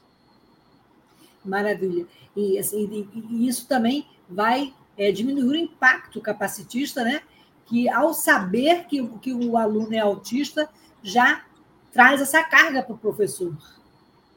[1.44, 2.06] Maravilha.
[2.36, 7.22] E, assim, e isso também vai é, diminuir o impacto capacitista, né?
[7.66, 10.68] Que ao saber que, que o aluno é autista,
[11.02, 11.44] já
[11.92, 13.56] traz essa carga para o professor.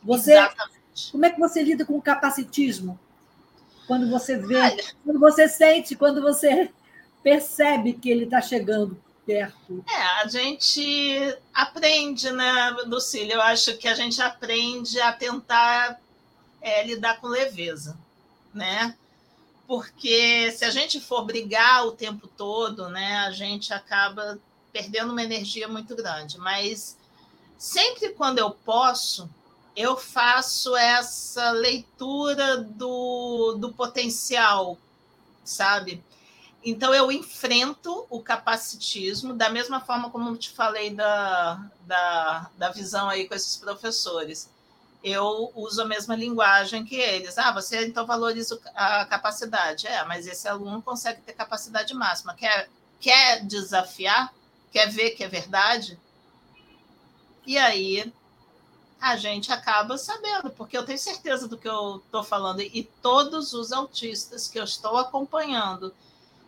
[0.03, 1.11] Você, Exatamente.
[1.11, 2.99] Como é que você lida com o capacitismo?
[3.87, 6.71] Quando você vê, Olha, quando você sente, quando você
[7.21, 9.83] percebe que ele está chegando perto.
[9.89, 13.35] É, a gente aprende, né, Lucília?
[13.35, 15.99] Eu acho que a gente aprende a tentar
[16.61, 17.97] é, lidar com leveza,
[18.53, 18.95] né?
[19.67, 24.39] Porque se a gente for brigar o tempo todo, né, a gente acaba
[24.71, 26.37] perdendo uma energia muito grande.
[26.37, 26.97] Mas
[27.57, 29.29] sempre quando eu posso,
[29.75, 34.77] eu faço essa leitura do, do potencial,
[35.43, 36.03] sabe?
[36.63, 43.07] Então, eu enfrento o capacitismo, da mesma forma como te falei da, da, da visão
[43.07, 44.49] aí com esses professores.
[45.07, 47.37] Eu uso a mesma linguagem que eles.
[47.37, 49.85] Ah, você então valoriza a capacidade.
[49.85, 52.33] É, mas esse aluno consegue ter capacidade máxima.
[52.33, 52.67] Quer,
[52.99, 54.33] quer desafiar?
[54.71, 55.99] Quer ver que é verdade?
[57.45, 58.11] E aí
[58.99, 62.61] a gente acaba sabendo, porque eu tenho certeza do que eu estou falando.
[62.61, 65.93] E todos os autistas que eu estou acompanhando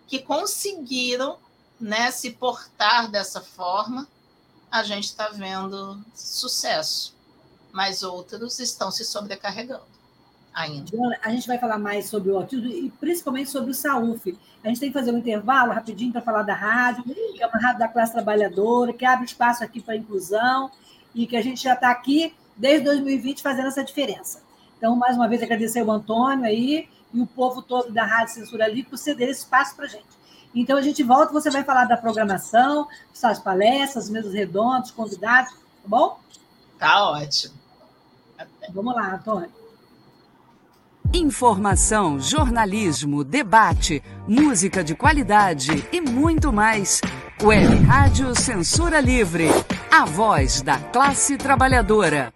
[0.08, 1.38] que conseguiram
[1.80, 4.08] né, se portar dessa forma,
[4.72, 7.17] a gente está vendo sucesso.
[7.78, 9.84] Mas outros estão se sobrecarregando
[10.52, 10.90] ainda.
[11.22, 14.36] A gente vai falar mais sobre o autismo e principalmente sobre o SAUF.
[14.64, 17.60] A gente tem que fazer um intervalo rapidinho para falar da rádio, que é uma
[17.60, 20.72] rádio da classe trabalhadora, que abre espaço aqui para a inclusão
[21.14, 24.42] e que a gente já está aqui desde 2020 fazendo essa diferença.
[24.76, 28.68] Então, mais uma vez, agradecer o Antônio aí, e o povo todo da Rádio Censura
[28.68, 30.18] Livre por ceder esse espaço para a gente.
[30.56, 35.60] Então, a gente volta, você vai falar da programação, suas palestras, mesas redondas, convidados, tá
[35.86, 36.20] bom?
[36.80, 37.67] Tá ótimo.
[38.74, 39.50] Vamos lá, Antônio.
[41.14, 47.02] Informação, jornalismo, debate, música de qualidade e muito mais.
[47.42, 49.48] Web Rádio Censura Livre,
[49.90, 52.34] a voz da classe trabalhadora.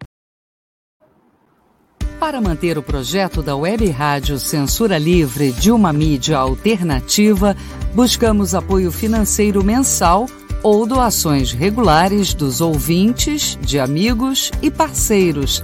[2.19, 7.57] Para manter o projeto da Web Rádio Censura Livre de uma mídia alternativa,
[7.93, 10.27] buscamos apoio financeiro mensal
[10.63, 15.63] ou doações regulares dos ouvintes, de amigos e parceiros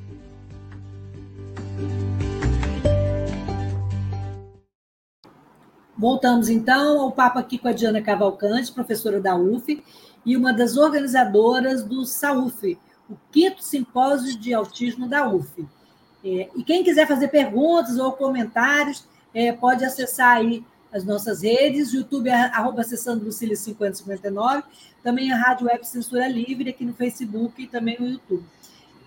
[5.97, 9.83] Voltamos então ao papo aqui com a Diana Cavalcante, professora da UF
[10.25, 12.77] e uma das organizadoras do SAUF,
[13.09, 15.67] o quinto simpósio de autismo da UF.
[16.23, 21.93] É, e quem quiser fazer perguntas ou comentários, é, pode acessar aí as nossas redes,
[21.93, 24.63] YouTube é arroba acessando Lucília 5059,
[25.01, 28.43] também a Rádio Web Censura Livre aqui no Facebook e também no YouTube.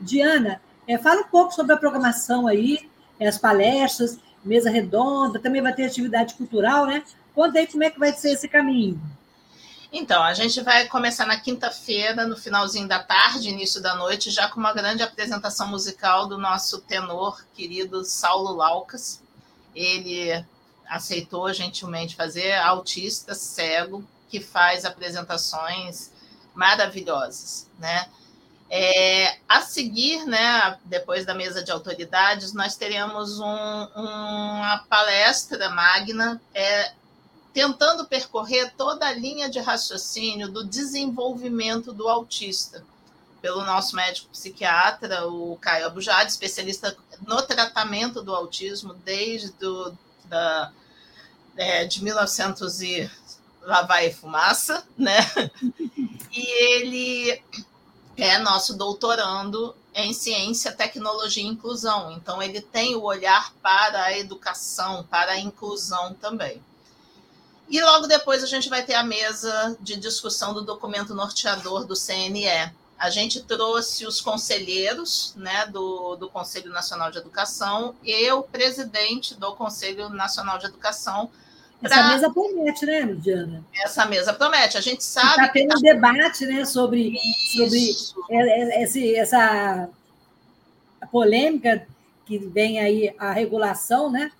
[0.01, 2.89] Diana, é, fala um pouco sobre a programação aí,
[3.21, 7.03] as palestras, mesa redonda, também vai ter atividade cultural, né?
[7.35, 9.01] Conta aí como é que vai ser esse caminho.
[9.97, 14.49] Então, a gente vai começar na quinta-feira, no finalzinho da tarde, início da noite, já
[14.49, 19.23] com uma grande apresentação musical do nosso tenor querido Saulo Laucas.
[19.73, 20.45] Ele
[20.89, 26.11] aceitou gentilmente fazer autista cego que faz apresentações
[26.55, 28.09] maravilhosas, né?
[28.77, 33.45] É, a seguir, né, depois da mesa de autoridades, nós teremos um,
[33.95, 36.93] uma palestra magna é,
[37.53, 42.85] tentando percorrer toda a linha de raciocínio do desenvolvimento do autista,
[43.41, 50.73] pelo nosso médico psiquiatra, o Caio Abujad, especialista no tratamento do autismo desde do, da,
[51.57, 53.09] é, de 1900 e
[53.63, 55.21] lá vai fumaça, né?
[56.37, 57.41] E ele
[58.17, 62.13] é nosso doutorando em ciência, tecnologia e inclusão.
[62.13, 66.63] Então, ele tem o olhar para a educação, para a inclusão também.
[67.69, 71.95] E logo depois a gente vai ter a mesa de discussão do documento norteador do
[71.95, 72.73] CNE.
[72.99, 79.35] A gente trouxe os conselheiros né, do, do Conselho Nacional de Educação e o presidente
[79.35, 81.31] do Conselho Nacional de Educação
[81.85, 82.09] essa pra...
[82.09, 83.65] mesa promete, né, Diana?
[83.75, 84.79] Essa mesa promete.
[84.79, 85.29] A gente sabe.
[85.29, 85.79] Está tendo tá...
[85.79, 87.19] um debate né, sobre,
[87.57, 87.95] sobre
[88.83, 89.89] esse, essa
[91.13, 91.87] polêmica
[92.25, 94.33] que vem aí a regulação, né?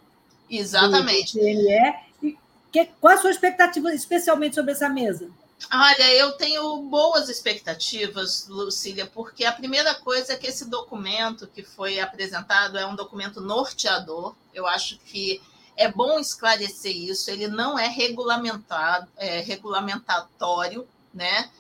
[0.49, 1.35] Exatamente.
[1.35, 1.95] Do CNE.
[2.23, 2.39] E
[2.73, 5.29] que, qual a sua expectativa, especialmente sobre essa mesa?
[5.73, 11.63] Olha, eu tenho boas expectativas, Lucília, porque a primeira coisa é que esse documento que
[11.63, 14.35] foi apresentado é um documento norteador.
[14.53, 15.41] Eu acho que
[15.77, 21.51] é bom esclarecer isso, ele não é regulamentado, é regulamentatório, né?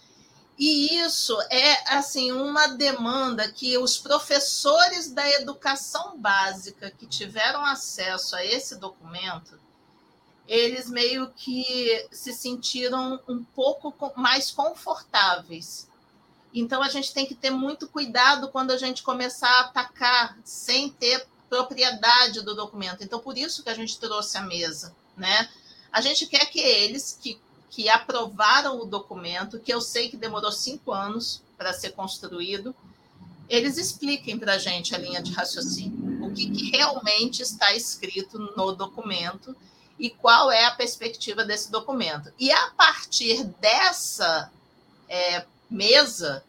[0.59, 8.37] E isso é assim uma demanda que os professores da educação básica que tiveram acesso
[8.37, 9.59] a esse documento,
[10.47, 15.89] eles meio que se sentiram um pouco mais confortáveis.
[16.53, 20.89] Então a gente tem que ter muito cuidado quando a gente começar a atacar sem
[20.89, 23.05] ter propriedade do documento.
[23.05, 25.49] Então, por isso que a gente trouxe a mesa, né?
[25.93, 27.39] A gente quer que eles que,
[27.71, 32.75] que aprovaram o documento, que eu sei que demorou cinco anos para ser construído,
[33.49, 38.37] eles expliquem para a gente a linha de raciocínio, o que, que realmente está escrito
[38.57, 39.55] no documento
[39.97, 42.33] e qual é a perspectiva desse documento.
[42.37, 44.51] E a partir dessa
[45.09, 46.43] é, mesa,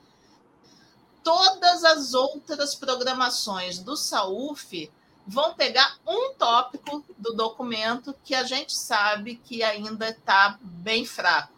[1.26, 4.92] todas as outras programações do SAUF
[5.26, 11.52] vão pegar um tópico do documento que a gente sabe que ainda está bem fraco,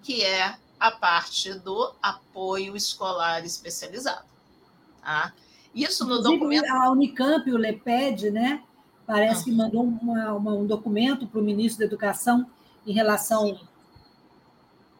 [0.00, 4.24] que é a parte do apoio escolar especializado.
[5.02, 5.32] Tá?
[5.74, 6.70] Isso no Inclusive, documento.
[6.70, 8.62] A Unicamp, o LEPED, né?
[9.04, 12.48] Parece que mandou uma, uma, um documento para o ministro da Educação
[12.86, 13.60] em relação Sim.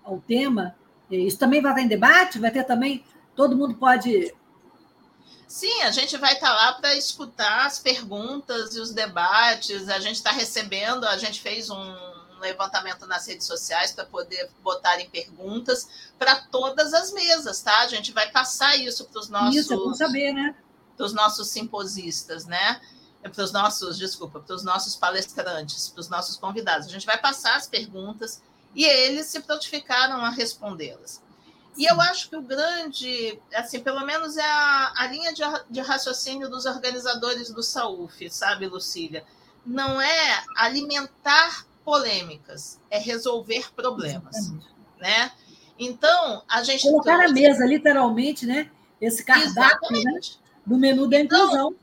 [0.03, 0.75] ao tema,
[1.09, 2.41] Isso também vai estar em debate?
[2.41, 3.05] Vai ter também.
[3.35, 4.35] Todo mundo pode.
[5.47, 9.89] Sim, a gente vai estar lá para escutar as perguntas e os debates.
[9.89, 12.11] A gente está recebendo, a gente fez um
[12.41, 17.81] levantamento nas redes sociais para poder botar em perguntas para todas as mesas, tá?
[17.81, 19.57] A gente vai passar isso para os nossos.
[19.57, 20.55] Isso, é saber, né?
[20.97, 22.81] Para os nossos simposistas, né?
[23.23, 26.87] É para os nossos, desculpa, para os nossos palestrantes, para os nossos convidados.
[26.87, 28.43] A gente vai passar as perguntas
[28.75, 31.21] e eles se prontificaram a respondê-las.
[31.77, 35.81] E eu acho que o grande, assim, pelo menos é a, a linha de, de
[35.81, 39.25] raciocínio dos organizadores do SAUF, sabe, Lucília?
[39.65, 44.67] Não é alimentar polêmicas, é resolver problemas, Exatamente.
[44.99, 45.33] né?
[45.79, 47.27] Então, a gente colocar trouxe...
[47.29, 48.71] na mesa, literalmente, né?
[49.01, 50.21] Esse cardápio né?
[50.67, 51.75] do menu da então, inclusão.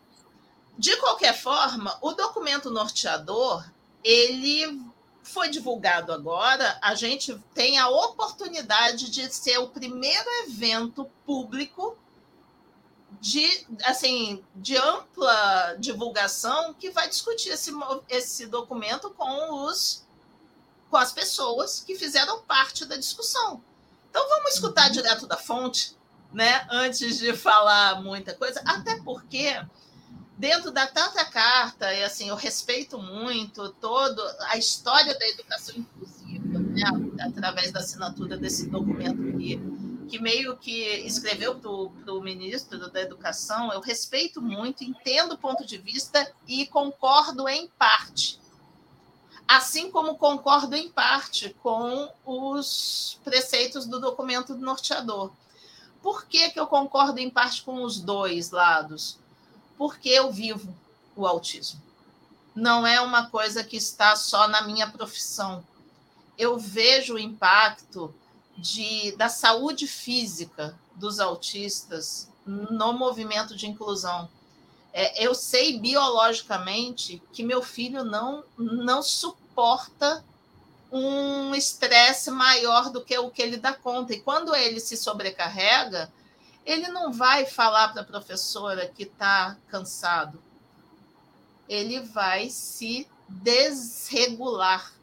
[0.77, 3.65] De qualquer forma, o documento norteador,
[4.03, 4.79] ele
[5.27, 11.97] foi divulgado agora, a gente tem a oportunidade de ser o primeiro evento público
[13.19, 17.71] de, assim, de ampla divulgação que vai discutir esse,
[18.07, 20.05] esse documento com, os,
[20.89, 23.61] com as pessoas que fizeram parte da discussão.
[24.09, 24.93] Então, vamos escutar uhum.
[24.93, 25.95] direto da fonte,
[26.31, 29.55] né, antes de falar muita coisa, até porque
[30.37, 36.59] dentro da tanta carta, e assim, eu respeito muito todo a história da educação inclusiva,
[36.59, 36.83] né,
[37.19, 39.59] através da assinatura desse documento que,
[40.07, 45.65] que meio que escreveu para o ministro da Educação, eu respeito muito, entendo o ponto
[45.65, 48.39] de vista e concordo em parte.
[49.47, 55.31] Assim como concordo em parte com os preceitos do documento norteador.
[56.01, 59.17] Por que, que eu concordo em parte com os dois lados?
[59.77, 60.73] Porque eu vivo
[61.15, 61.81] o autismo.
[62.55, 65.63] Não é uma coisa que está só na minha profissão.
[66.37, 68.13] Eu vejo o impacto
[68.57, 74.27] de, da saúde física dos autistas no movimento de inclusão.
[74.93, 80.23] É, eu sei biologicamente que meu filho não, não suporta
[80.91, 84.13] um estresse maior do que o que ele dá conta.
[84.13, 86.11] E quando ele se sobrecarrega,
[86.67, 90.43] ele não vai falar para a professora que está cansado.
[91.67, 94.93] Ele vai se desregular.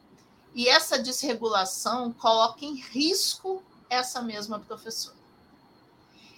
[0.53, 5.17] E essa desregulação coloca em risco essa mesma professora.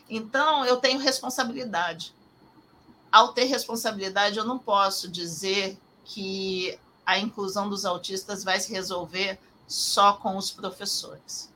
[0.09, 2.15] Então, eu tenho responsabilidade.
[3.11, 9.37] Ao ter responsabilidade, eu não posso dizer que a inclusão dos autistas vai se resolver
[9.67, 11.51] só com os professores.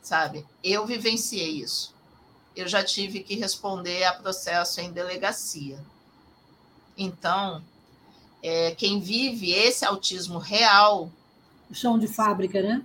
[0.00, 0.46] Sabe?
[0.64, 1.94] Eu vivenciei isso
[2.56, 5.78] eu já tive que responder a processo em delegacia.
[6.96, 7.62] Então,
[8.42, 11.10] é, quem vive esse autismo real.
[11.70, 12.82] O chão de fábrica, né?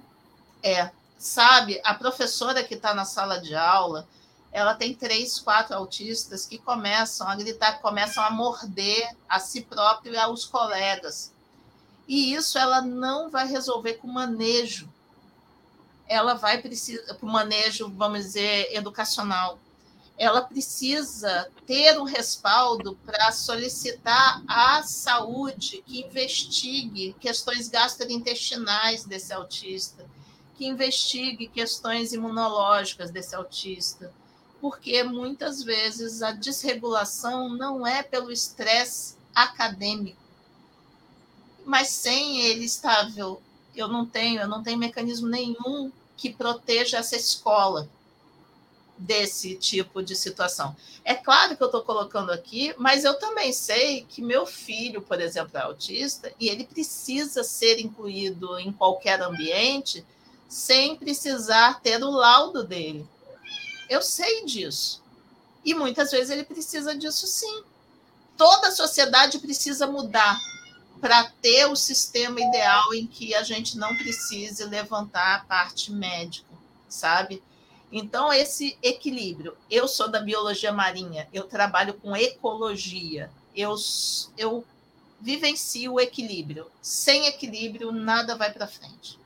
[0.61, 0.91] É.
[1.17, 4.07] Sabe, a professora que está na sala de aula,
[4.51, 10.13] ela tem três, quatro autistas que começam a gritar, começam a morder a si próprio
[10.13, 11.31] e aos colegas.
[12.07, 14.89] E isso ela não vai resolver com manejo
[16.11, 19.57] ela vai precisar, para o manejo, vamos dizer, educacional,
[20.17, 30.05] ela precisa ter um respaldo para solicitar à saúde que investigue questões gastrointestinais desse autista,
[30.57, 34.13] que investigue questões imunológicas desse autista,
[34.59, 40.21] porque muitas vezes a desregulação não é pelo estresse acadêmico,
[41.65, 43.41] mas sem ele estável,
[43.73, 45.89] eu não tenho, eu não tenho mecanismo nenhum
[46.21, 47.89] que proteja essa escola
[48.95, 50.75] desse tipo de situação.
[51.03, 55.19] É claro que eu estou colocando aqui, mas eu também sei que meu filho, por
[55.19, 60.05] exemplo, é autista e ele precisa ser incluído em qualquer ambiente
[60.47, 63.03] sem precisar ter o laudo dele.
[63.89, 65.01] Eu sei disso.
[65.65, 67.63] E muitas vezes ele precisa disso sim.
[68.37, 70.39] Toda a sociedade precisa mudar
[71.01, 76.47] para ter o sistema ideal em que a gente não precise levantar a parte médica,
[76.87, 77.41] sabe?
[77.91, 79.57] Então, esse equilíbrio.
[79.69, 83.75] Eu sou da biologia marinha, eu trabalho com ecologia, eu,
[84.37, 84.63] eu
[85.19, 86.67] vivencio o equilíbrio.
[86.81, 89.19] Sem equilíbrio, nada vai para frente.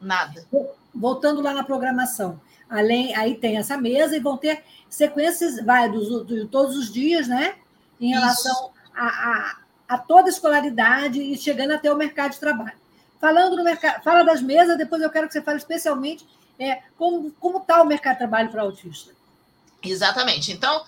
[0.00, 0.44] Nada.
[0.92, 2.40] Voltando lá na programação.
[2.68, 6.08] Além, aí tem essa mesa e vão ter sequências, vai, dos,
[6.50, 7.56] todos os dias, né?
[8.00, 9.59] Em relação a, a
[9.90, 12.78] a toda a escolaridade e chegando até o mercado de trabalho.
[13.20, 16.24] Falando no mercado, fala das mesas, depois eu quero que você fale especialmente
[16.60, 19.10] é, como está o mercado de trabalho para autista.
[19.82, 20.52] Exatamente.
[20.52, 20.84] Então,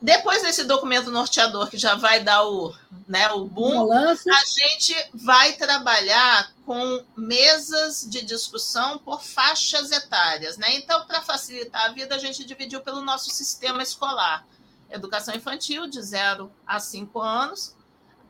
[0.00, 2.72] depois desse documento norteador que já vai dar o,
[3.08, 10.56] né, o boom, a gente vai trabalhar com mesas de discussão por faixas etárias.
[10.56, 10.76] Né?
[10.76, 14.46] Então, para facilitar a vida, a gente dividiu pelo nosso sistema escolar.
[14.88, 17.76] Educação infantil, de 0 a 5 anos,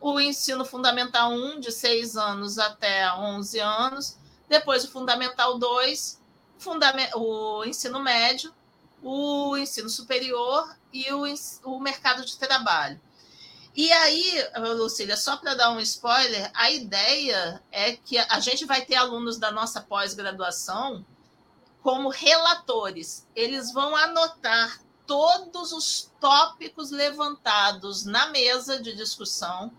[0.00, 4.18] o ensino fundamental 1, de 6 anos até 11 anos,
[4.48, 6.20] depois o fundamental 2,
[7.14, 8.52] o ensino médio,
[9.02, 11.24] o ensino superior e o,
[11.64, 13.00] o mercado de trabalho.
[13.74, 14.44] E aí,
[14.76, 19.38] Lucília, só para dar um spoiler, a ideia é que a gente vai ter alunos
[19.38, 21.06] da nossa pós-graduação
[21.80, 23.26] como relatores.
[23.36, 29.70] Eles vão anotar todos os tópicos levantados na mesa de discussão,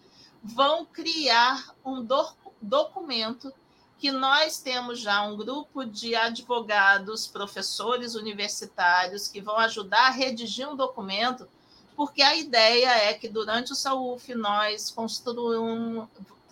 [0.43, 2.27] vão criar um do
[2.61, 3.53] documento
[3.99, 10.69] que nós temos já um grupo de advogados, professores universitários que vão ajudar a redigir
[10.69, 11.47] um documento,
[11.97, 14.95] porque a ideia é que durante o SAUF nós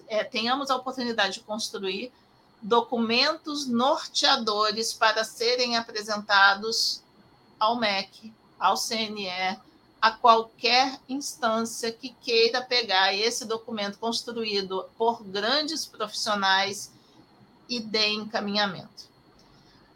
[0.09, 2.11] é, tenhamos a oportunidade de construir
[2.61, 7.01] documentos norteadores para serem apresentados
[7.57, 9.57] ao MEC, ao CNE,
[10.01, 16.91] a qualquer instância que queira pegar esse documento construído por grandes profissionais
[17.67, 19.07] e dê encaminhamento.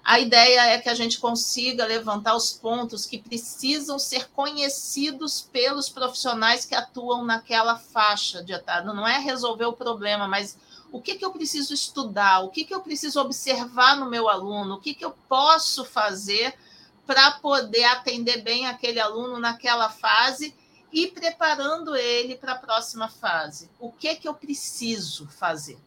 [0.04, 5.90] A ideia é que a gente consiga levantar os pontos que precisam ser conhecidos pelos
[5.90, 8.94] profissionais que atuam naquela faixa de etapa.
[8.94, 10.58] Não é resolver o problema, mas
[10.92, 14.76] o que, que eu preciso estudar, o que, que eu preciso observar no meu aluno,
[14.76, 16.58] o que, que eu posso fazer
[17.06, 20.54] para poder atender bem aquele aluno naquela fase
[20.92, 23.70] e preparando ele para a próxima fase.
[23.80, 25.78] O que, que eu preciso fazer?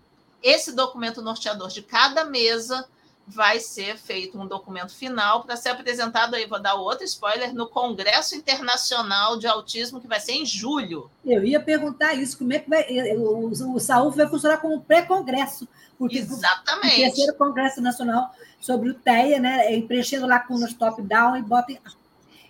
[0.43, 2.87] Esse documento norteador de cada mesa
[3.27, 7.67] vai ser feito um documento final para ser apresentado aí, vou dar outro spoiler, no
[7.67, 11.11] Congresso Internacional de Autismo, que vai ser em julho.
[11.25, 12.85] Eu ia perguntar isso, como é que vai.
[13.17, 15.67] O, o SAUF vai funcionar como pré-congresso.
[15.99, 17.01] Porque, Exatamente.
[17.01, 18.35] O terceiro Congresso Nacional
[18.65, 19.81] sobre o TEA, né?
[19.83, 21.79] Preenchendo lacunas top-down e botem.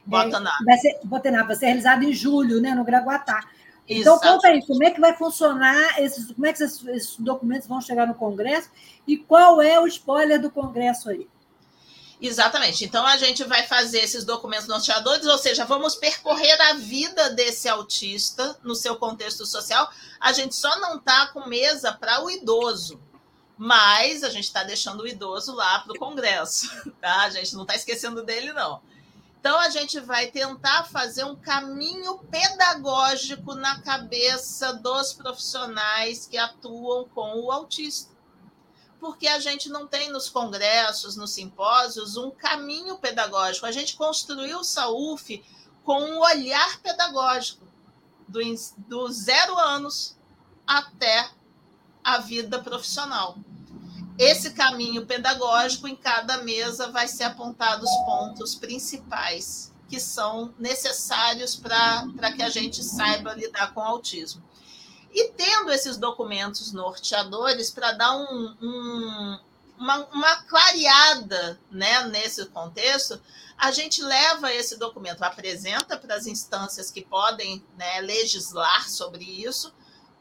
[0.07, 0.53] Bota na.
[0.65, 3.49] Vai ser, vai ser realizado em julho, né, no Graguatá.
[3.89, 7.67] Então, conta aí, como é que vai funcionar, esses, como é que esses, esses, documentos
[7.67, 8.71] vão chegar no Congresso
[9.07, 11.29] e qual é o spoiler do Congresso aí?
[12.21, 12.85] Exatamente.
[12.85, 17.69] Então, a gente vai fazer esses documentos norteadores, ou seja, vamos percorrer a vida desse
[17.69, 19.91] autista no seu contexto social.
[20.19, 22.99] A gente só não está com mesa para o idoso,
[23.57, 26.69] mas a gente está deixando o idoso lá para o Congresso,
[27.01, 27.23] tá?
[27.23, 28.83] A gente não está esquecendo dele, não.
[29.39, 37.07] Então, a gente vai tentar fazer um caminho pedagógico na cabeça dos profissionais que atuam
[37.09, 38.11] com o autista.
[38.99, 43.67] Porque a gente não tem nos congressos, nos simpósios, um caminho pedagógico.
[43.67, 45.45] A gente construiu o SAUF
[45.85, 47.69] com um olhar pedagógico,
[48.27, 48.41] do,
[48.89, 50.17] do zero anos
[50.67, 51.29] até
[52.05, 53.37] a vida profissional
[54.19, 61.57] esse caminho pedagógico, em cada mesa vai ser apontado os pontos principais que são necessários
[61.57, 64.43] para que a gente saiba lidar com o autismo.
[65.13, 69.39] E tendo esses documentos norteadores para dar um, um,
[69.79, 73.21] uma, uma clareada né, nesse contexto,
[73.59, 79.73] a gente leva esse documento, apresenta para as instâncias que podem né, legislar sobre isso,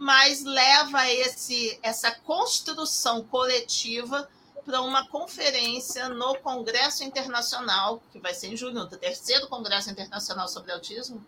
[0.04, 4.30] mas leva esse, essa construção coletiva
[4.66, 10.49] para uma conferência no Congresso Internacional, que vai ser em julho, no terceiro Congresso Internacional
[10.49, 11.26] sobre Autismo,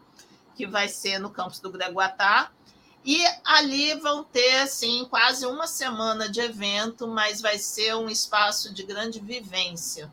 [0.58, 2.52] que vai ser no campus do Greguatá.
[3.06, 8.74] E ali vão ter, assim, quase uma semana de evento, mas vai ser um espaço
[8.74, 10.12] de grande vivência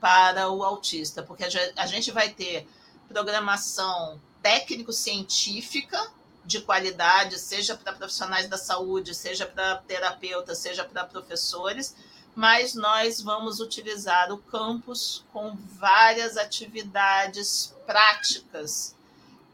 [0.00, 2.66] para o autista, porque a gente vai ter
[3.08, 6.10] programação técnico-científica,
[6.44, 11.94] de qualidade, seja para profissionais da saúde, seja para terapeutas, seja para professores,
[12.34, 18.96] mas nós vamos utilizar o campus com várias atividades práticas,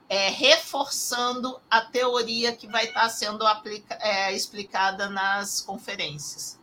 [0.09, 6.59] é, reforçando a teoria que vai estar sendo aplica, é, explicada nas conferências.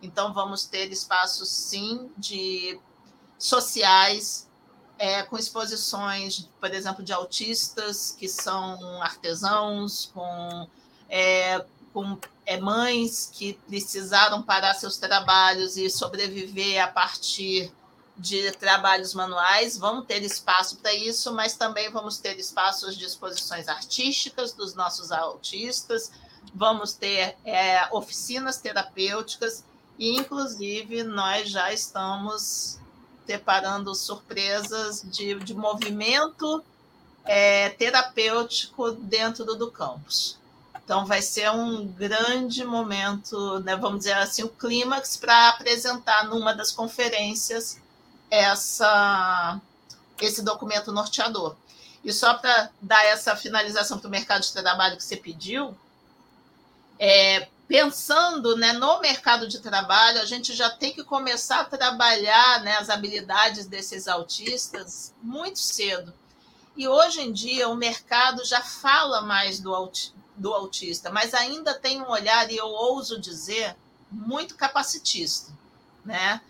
[0.00, 2.80] Então, vamos ter espaços, sim, de
[3.36, 4.47] sociais,
[4.98, 10.68] é, com exposições, por exemplo, de autistas que são artesãos, com,
[11.08, 17.72] é, com é, mães que precisaram parar seus trabalhos e sobreviver a partir
[18.16, 19.78] de trabalhos manuais.
[19.78, 25.12] Vamos ter espaço para isso, mas também vamos ter espaços de exposições artísticas dos nossos
[25.12, 26.10] autistas,
[26.52, 29.64] vamos ter é, oficinas terapêuticas
[29.96, 32.78] e, inclusive, nós já estamos
[33.28, 36.64] preparando surpresas de, de movimento
[37.26, 40.38] é, terapêutico dentro do campus.
[40.82, 46.54] Então, vai ser um grande momento, né, vamos dizer assim, o clímax para apresentar numa
[46.54, 47.78] das conferências
[48.30, 49.60] essa,
[50.18, 51.54] esse documento norteador.
[52.02, 55.76] E só para dar essa finalização para o mercado de trabalho que você pediu,
[56.98, 62.62] é, pensando né, no mercado de trabalho, a gente já tem que começar a trabalhar
[62.62, 66.14] né, as habilidades desses autistas muito cedo.
[66.74, 71.74] E hoje em dia o mercado já fala mais do, aut do autista, mas ainda
[71.74, 73.76] tem um olhar, e eu ouso dizer,
[74.10, 75.52] muito capacitista.
[76.02, 76.40] Né?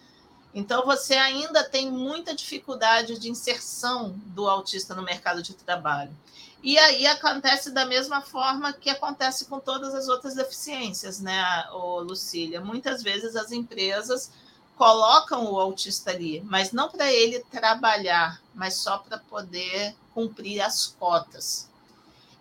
[0.54, 6.16] Então, você ainda tem muita dificuldade de inserção do autista no mercado de trabalho.
[6.62, 12.60] E aí acontece da mesma forma que acontece com todas as outras deficiências, né, Lucília?
[12.60, 14.32] Muitas vezes as empresas
[14.76, 20.86] colocam o autista ali, mas não para ele trabalhar, mas só para poder cumprir as
[20.86, 21.68] cotas.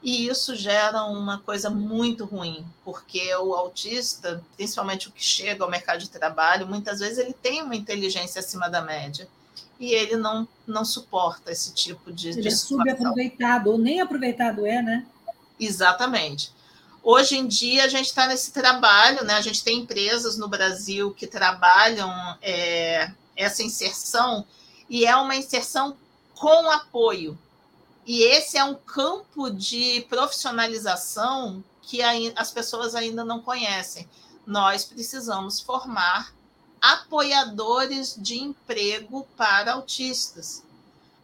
[0.02, 5.70] E isso gera uma coisa muito ruim, porque o autista, principalmente o que chega ao
[5.70, 9.28] mercado de trabalho, muitas vezes ele tem uma inteligência acima da média
[9.80, 12.30] e ele não, não suporta esse tipo de.
[12.30, 15.06] Ele de é subaproveitado, ou nem aproveitado é, né?
[15.60, 16.52] Exatamente.
[17.04, 19.36] Hoje em dia a gente está nesse trabalho, né?
[19.36, 22.12] A gente tem empresas no Brasil que trabalham
[22.42, 24.46] é, essa inserção
[24.90, 25.96] e é uma inserção
[26.36, 27.38] com apoio.
[28.06, 32.02] E esse é um campo de profissionalização que
[32.36, 34.08] as pessoas ainda não conhecem.
[34.46, 36.34] Nós precisamos formar
[36.82, 40.64] apoiadores de emprego para autistas.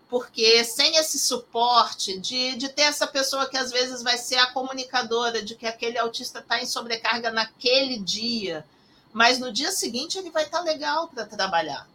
[0.09, 4.51] Porque sem esse suporte de, de ter essa pessoa que às vezes vai ser a
[4.51, 8.65] comunicadora de que aquele autista está em sobrecarga naquele dia,
[9.11, 11.87] mas no dia seguinte ele vai estar tá legal para trabalhar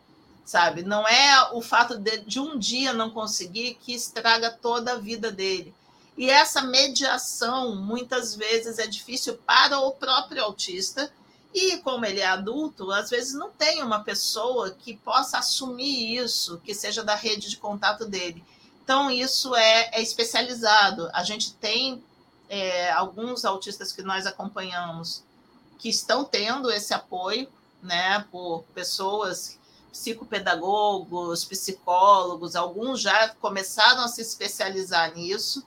[0.48, 0.82] sabe?
[0.82, 5.30] Não é o fato de, de um dia não conseguir que estraga toda a vida
[5.30, 5.74] dele.
[6.16, 11.12] E essa mediação muitas vezes é difícil para o próprio autista,
[11.54, 16.60] e como ele é adulto, às vezes não tem uma pessoa que possa assumir isso,
[16.62, 18.44] que seja da rede de contato dele.
[18.84, 21.10] Então, isso é, é especializado.
[21.12, 22.02] A gente tem
[22.48, 25.22] é, alguns autistas que nós acompanhamos
[25.78, 27.48] que estão tendo esse apoio,
[27.82, 29.58] né, por pessoas
[29.92, 35.66] psicopedagogos, psicólogos, alguns já começaram a se especializar nisso.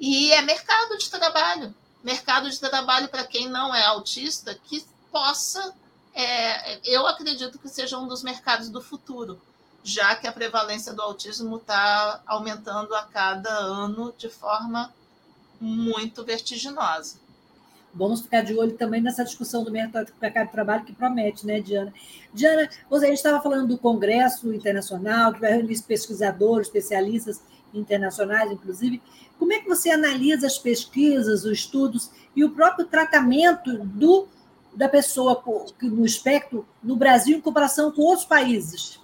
[0.00, 5.74] E é mercado de trabalho mercado de trabalho para quem não é autista que possa,
[6.14, 9.40] é, eu acredito que seja um dos mercados do futuro,
[9.84, 14.92] já que a prevalência do autismo está aumentando a cada ano de forma
[15.60, 17.20] muito vertiginosa.
[17.94, 21.92] Vamos ficar de olho também nessa discussão do mercado de trabalho que promete, né, Diana?
[22.32, 27.42] Diana, você, a gente estava falando do Congresso Internacional, que vai reunir pesquisadores, especialistas
[27.74, 29.02] internacionais, inclusive.
[29.38, 34.26] Como é que você analisa as pesquisas, os estudos e o próprio tratamento do,
[34.74, 35.42] da pessoa
[35.80, 38.98] no espectro no Brasil em comparação com outros países?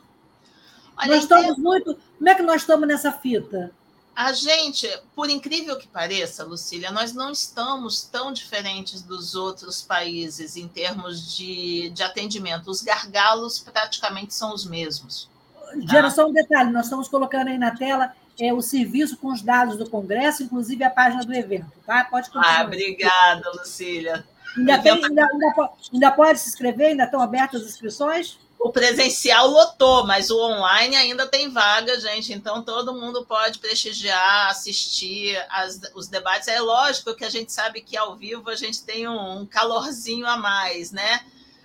[0.97, 1.99] Olha, nós estamos muito.
[2.16, 3.71] Como é que nós estamos nessa fita?
[4.14, 10.57] A gente, por incrível que pareça, Lucília, nós não estamos tão diferentes dos outros países
[10.57, 12.69] em termos de, de atendimento.
[12.69, 15.31] Os gargalos praticamente são os mesmos.
[15.77, 16.14] Diana, tá?
[16.16, 19.77] só um detalhe: nós estamos colocando aí na tela é, o serviço com os dados
[19.77, 22.05] do Congresso, inclusive a página do evento, tá?
[22.05, 22.61] Pode continuar.
[22.61, 24.27] Ah, obrigada, Lucília.
[24.57, 26.88] Ainda, tem, ainda, ainda, ainda pode se inscrever?
[26.88, 28.38] Ainda estão abertas as inscrições?
[28.59, 32.32] o presencial lotou, mas o online ainda tem vaga, gente.
[32.32, 36.49] Então todo mundo pode prestigiar, assistir as, os debates.
[36.49, 40.26] É lógico que a gente sabe que ao vivo a gente tem um, um calorzinho
[40.26, 41.20] a mais, né?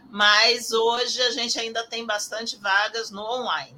[0.10, 3.76] Mas hoje a gente ainda tem bastante vagas no online.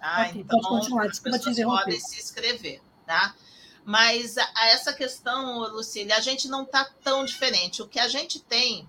[0.00, 0.26] Tá?
[0.28, 1.06] Okay, então, pode continuar.
[1.06, 3.34] Desculpa as pessoas podem se inscrever, tá?
[3.88, 7.80] Mas a, a essa questão, Lucília, a gente não está tão diferente.
[7.80, 8.86] O que a gente tem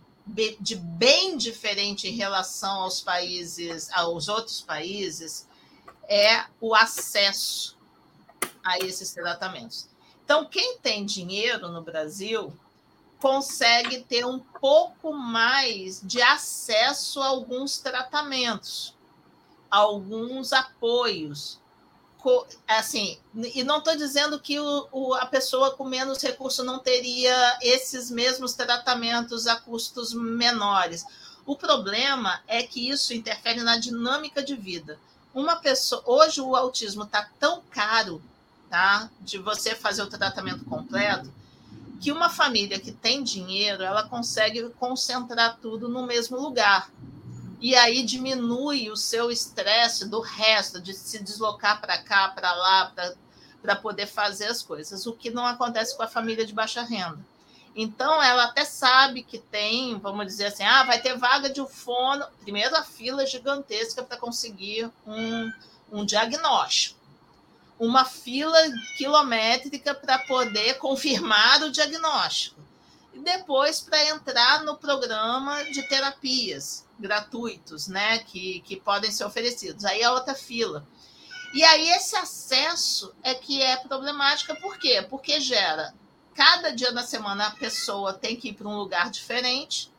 [0.60, 5.48] de bem diferente em relação aos países, aos outros países,
[6.04, 7.78] é o acesso
[8.62, 9.88] a esses tratamentos.
[10.26, 12.52] Então, quem tem dinheiro no Brasil
[13.22, 18.94] consegue ter um pouco mais de acesso a alguns tratamentos,
[19.72, 21.58] alguns apoios
[22.68, 23.18] assim,
[23.56, 28.12] e não estou dizendo que o, o, a pessoa com menos recurso não teria esses
[28.12, 31.06] mesmos tratamentos a custos menores.
[31.46, 35.00] O problema é que isso interfere na dinâmica de vida.
[35.34, 38.22] Uma pessoa, hoje o autismo está tão caro,
[38.70, 41.32] tá, de você fazer o tratamento completo,
[42.02, 46.90] que uma família que tem dinheiro, ela consegue concentrar tudo no mesmo lugar
[47.62, 52.94] e aí diminui o seu estresse do resto, de se deslocar para cá, para lá,
[53.62, 57.20] para poder fazer as coisas, o que não acontece com a família de baixa renda.
[57.76, 62.26] Então, ela até sabe que tem, vamos dizer assim, ah, vai ter vaga de fono.
[62.42, 65.52] Primeiro, a fila gigantesca para conseguir um,
[65.92, 66.98] um diagnóstico.
[67.78, 68.58] Uma fila
[68.98, 72.60] quilométrica para poder confirmar o diagnóstico.
[73.14, 79.86] E depois, para entrar no programa de terapias gratuitos, né, que, que podem ser oferecidos.
[79.86, 80.86] Aí é outra fila.
[81.54, 85.06] E aí, esse acesso é que é problemática, por quê?
[85.10, 85.94] Porque gera
[86.40, 89.92] cada dia da semana a pessoa tem que ir para um lugar diferente,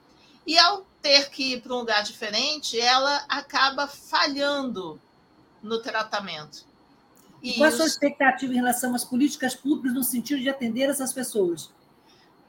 [0.46, 4.98] e ao ter que ir para um lugar diferente, ela acaba falhando
[5.62, 6.64] no tratamento.
[7.42, 11.12] E qual a sua expectativa em relação às políticas públicas no sentido de atender essas
[11.12, 11.70] pessoas?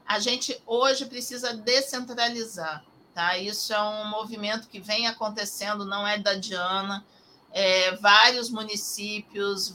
[0.06, 2.82] A gente hoje precisa descentralizar,
[3.14, 3.36] tá?
[3.38, 7.04] Isso é um movimento que vem acontecendo, não é da Diana
[7.52, 9.74] é, vários municípios,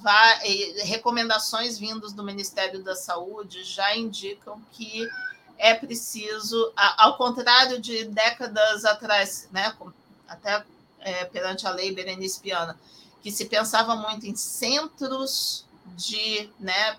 [0.83, 5.07] recomendações vindas do Ministério da Saúde já indicam que
[5.59, 9.75] é preciso, ao contrário de décadas atrás, né,
[10.27, 10.63] até
[10.99, 12.77] é, perante a lei Berenice Piana,
[13.21, 15.65] que se pensava muito em centros
[15.95, 16.97] de, né,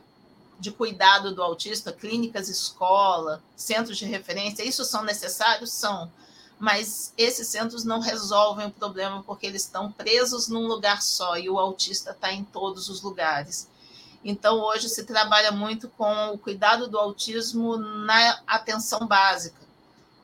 [0.61, 5.73] de cuidado do autista, clínicas escola, centros de referência, isso são necessários?
[5.73, 6.11] São
[6.59, 11.49] mas esses centros não resolvem o problema porque eles estão presos num lugar só e
[11.49, 13.69] o autista está em todos os lugares.
[14.25, 19.61] Então, hoje se trabalha muito com o cuidado do autismo na atenção básica,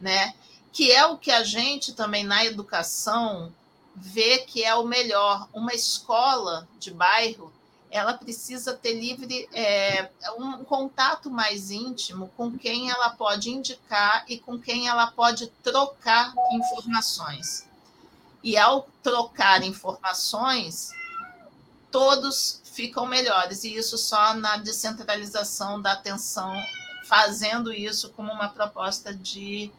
[0.00, 0.34] né?
[0.72, 3.52] Que é o que a gente também na educação
[3.94, 5.48] vê que é o melhor.
[5.52, 7.52] Uma escola de bairro
[7.94, 14.36] ela precisa ter livre é, um contato mais íntimo com quem ela pode indicar e
[14.36, 17.68] com quem ela pode trocar informações.
[18.42, 20.90] E ao trocar informações,
[21.88, 26.52] todos ficam melhores, e isso só na descentralização da atenção,
[27.04, 29.70] fazendo isso como uma proposta de,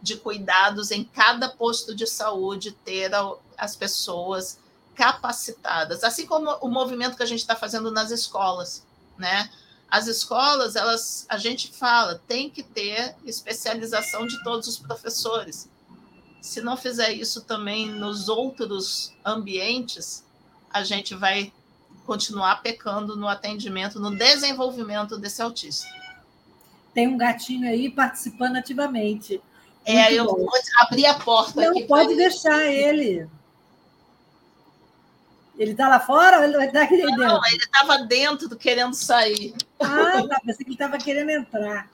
[0.00, 3.10] de cuidados em cada posto de saúde, ter
[3.58, 4.58] as pessoas
[4.98, 8.84] capacitadas, assim como o movimento que a gente está fazendo nas escolas,
[9.16, 9.48] né?
[9.88, 15.70] As escolas, elas, a gente fala, tem que ter especialização de todos os professores.
[16.42, 20.24] Se não fizer isso também nos outros ambientes,
[20.68, 21.52] a gente vai
[22.04, 25.86] continuar pecando no atendimento, no desenvolvimento desse autista.
[26.92, 29.40] Tem um gatinho aí participando ativamente.
[29.84, 30.36] É, Muito é, eu bom.
[30.38, 31.70] vou abrir a porta.
[31.70, 33.28] Não pode deixar ele.
[35.58, 37.16] Ele está lá fora ou ele está aqui dentro?
[37.16, 39.54] Não, ele estava dentro querendo sair.
[39.80, 40.40] Ah, tá.
[40.40, 41.90] Pensei que ele estava querendo entrar.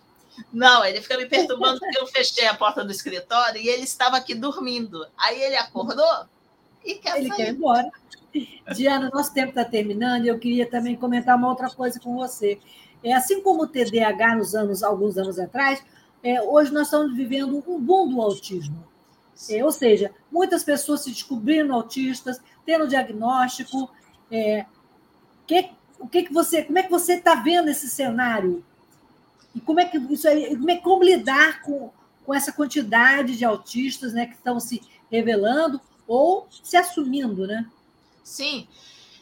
[0.53, 4.17] Não, ele fica me perturbando porque eu fechei a porta do escritório e ele estava
[4.17, 5.07] aqui dormindo.
[5.17, 6.27] Aí ele acordou
[6.85, 7.37] e quer ele sair.
[7.37, 7.91] quer ir embora.
[8.75, 12.59] Diana, nosso tempo está terminando e eu queria também comentar uma outra coisa com você.
[13.03, 15.83] É, assim como o TDAH nos anos, alguns anos atrás,
[16.23, 18.85] é, hoje nós estamos vivendo um boom do autismo.
[19.51, 23.91] É, ou seja, muitas pessoas se descobrindo autistas, tendo diagnóstico.
[24.30, 24.64] É,
[25.47, 28.64] que, o que, que você, como é que você está vendo esse cenário?
[29.55, 31.91] E como é que isso aí, como, é, como lidar com,
[32.24, 34.80] com essa quantidade de autistas né, que estão se
[35.11, 37.66] revelando ou se assumindo, né?
[38.22, 38.66] Sim,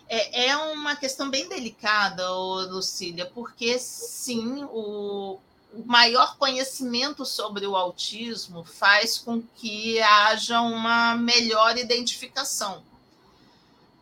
[0.08, 5.38] é, é uma questão bem delicada, Lucília, porque sim, o,
[5.72, 12.84] o maior conhecimento sobre o autismo faz com que haja uma melhor identificação.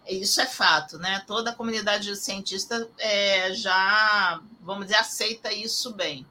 [0.06, 1.22] Isso é fato, né?
[1.26, 6.26] Toda a comunidade cientista é, já, vamos dizer, aceita isso bem.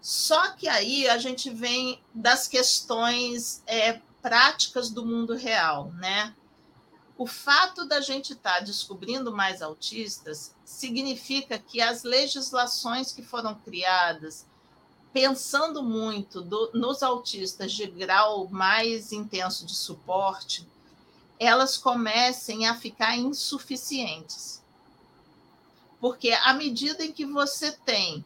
[0.00, 6.34] Só que aí a gente vem das questões é, práticas do mundo real, né?
[7.18, 13.54] O fato da gente estar tá descobrindo mais autistas significa que as legislações que foram
[13.54, 14.46] criadas,
[15.12, 20.66] pensando muito do, nos autistas de grau mais intenso de suporte,
[21.38, 24.62] elas comecem a ficar insuficientes.
[26.00, 28.24] Porque à medida em que você tem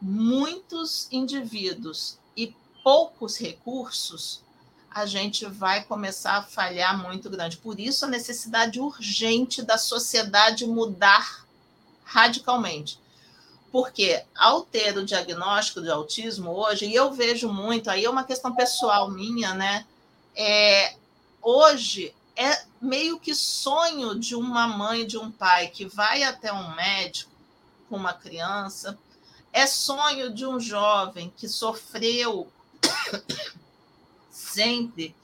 [0.00, 4.42] muitos indivíduos e poucos recursos,
[4.90, 7.56] a gente vai começar a falhar muito grande.
[7.56, 11.46] Por isso, a necessidade urgente da sociedade mudar
[12.04, 12.98] radicalmente.
[13.70, 18.24] Porque ao ter o diagnóstico de autismo hoje, e eu vejo muito, aí é uma
[18.24, 19.86] questão pessoal minha, né?
[20.34, 20.94] É,
[21.42, 26.74] hoje é meio que sonho de uma mãe, de um pai que vai até um
[26.74, 27.32] médico
[27.88, 28.96] com uma criança,
[29.52, 32.50] é sonho de um jovem que sofreu
[34.30, 35.14] sempre.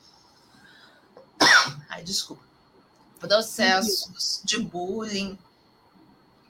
[1.89, 2.43] Ai, desculpa.
[3.21, 5.39] Processos de bullying.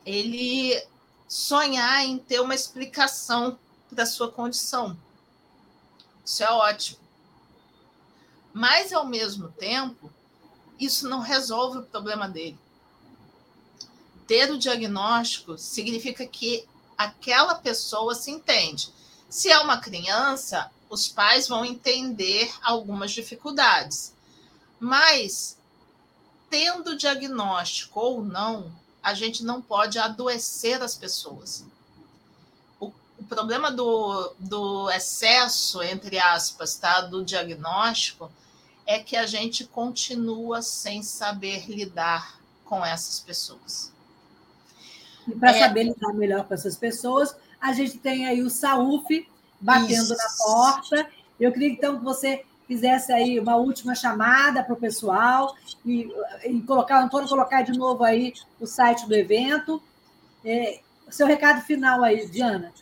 [0.07, 0.83] Ele
[1.35, 3.59] sonhar em ter uma explicação
[3.91, 4.97] da sua condição.
[6.25, 7.01] Isso é ótimo.
[8.53, 10.13] Mas, ao mesmo tempo,
[10.79, 12.57] isso não resolve o problema dele.
[14.29, 18.95] Ter o diagnóstico significa que aquela pessoa se entende.
[19.29, 24.15] Se é uma criança, os pais vão entender algumas dificuldades.
[24.79, 25.59] Mas,
[26.49, 28.73] tendo diagnóstico ou não,
[29.05, 31.63] a gente não pode adoecer as pessoas.
[32.81, 38.33] O, o problema do, do excesso, entre aspas, tá, do diagnóstico,
[38.87, 43.93] é que a gente continua sem saber lidar com essas pessoas.
[45.29, 45.61] E para é...
[45.61, 49.29] saber lidar melhor com essas pessoas, a gente tem aí o SAUF
[49.61, 50.17] batendo Isso.
[50.17, 51.11] na porta.
[51.39, 55.55] Eu queria então que você fizesse aí uma última chamada para o pessoal
[55.85, 56.11] e,
[56.45, 59.83] e colocar, Antônio, colocar de novo aí o site do evento.
[60.45, 62.73] É, seu recado final aí, Diana.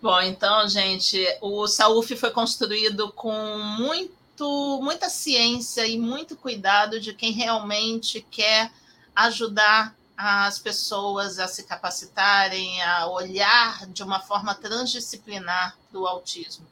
[0.00, 3.32] Bom, então, gente, o SAUF foi construído com
[3.78, 8.70] muito, muita ciência e muito cuidado de quem realmente quer
[9.14, 16.66] ajudar as pessoas a se capacitarem, a olhar de uma forma transdisciplinar do autismo.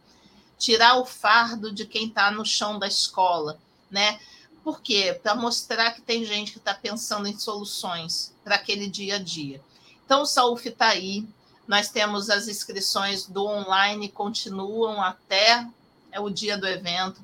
[0.60, 3.58] Tirar o fardo de quem está no chão da escola,
[3.90, 4.20] né?
[4.62, 5.18] Por quê?
[5.20, 9.60] Para mostrar que tem gente que está pensando em soluções para aquele dia a dia.
[10.04, 11.26] Então, o Saúf está aí.
[11.66, 15.66] Nós temos as inscrições do online, continuam até
[16.12, 17.20] é o dia do evento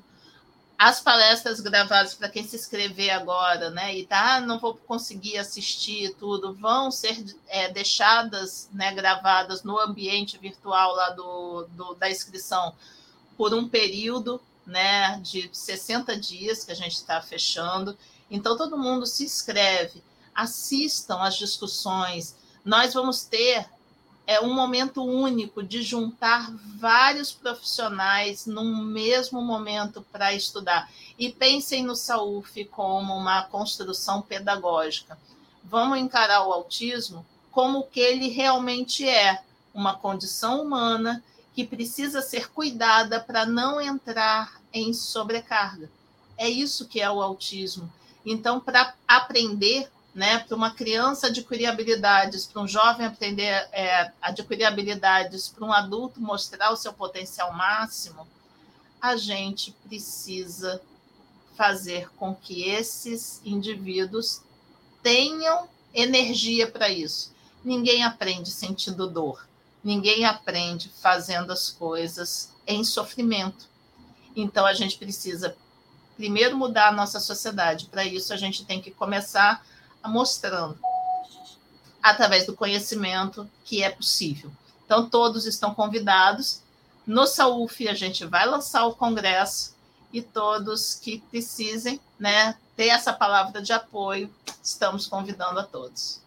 [0.77, 5.37] as palestras gravadas para quem se inscrever agora, né, e tá, ah, não vou conseguir
[5.39, 12.09] assistir tudo, vão ser é, deixadas, né, gravadas no ambiente virtual lá do, do, da
[12.11, 12.75] inscrição
[13.37, 17.97] por um período, né, de 60 dias que a gente está fechando.
[18.29, 22.35] Então todo mundo se inscreve, assistam às discussões.
[22.65, 23.65] Nós vamos ter
[24.27, 30.91] é um momento único de juntar vários profissionais num mesmo momento para estudar.
[31.17, 35.17] E pensem no SAUF como uma construção pedagógica.
[35.63, 39.41] Vamos encarar o autismo como o que ele realmente é,
[39.73, 41.23] uma condição humana
[41.57, 45.89] que precisa ser cuidada para não entrar em sobrecarga.
[46.37, 47.91] É isso que é o autismo.
[48.23, 54.65] Então, para aprender, né, para uma criança adquirir habilidades, para um jovem aprender é, adquirir
[54.65, 58.27] habilidades, para um adulto mostrar o seu potencial máximo,
[59.01, 60.79] a gente precisa
[61.55, 64.43] fazer com que esses indivíduos
[65.01, 67.33] tenham energia para isso.
[67.65, 69.47] Ninguém aprende sentindo dor,
[69.87, 73.69] ninguém aprende fazendo as coisas em sofrimento.
[74.35, 75.55] Então a gente precisa
[76.17, 77.85] primeiro mudar a nossa sociedade.
[77.85, 79.65] Para isso a gente tem que começar
[80.05, 80.77] mostrando,
[82.03, 84.51] através do conhecimento, que é possível.
[84.85, 86.61] Então, todos estão convidados.
[87.05, 89.73] No SAUF, a gente vai lançar o congresso
[90.11, 94.29] e todos que precisem né, ter essa palavra de apoio,
[94.61, 96.21] estamos convidando a todos.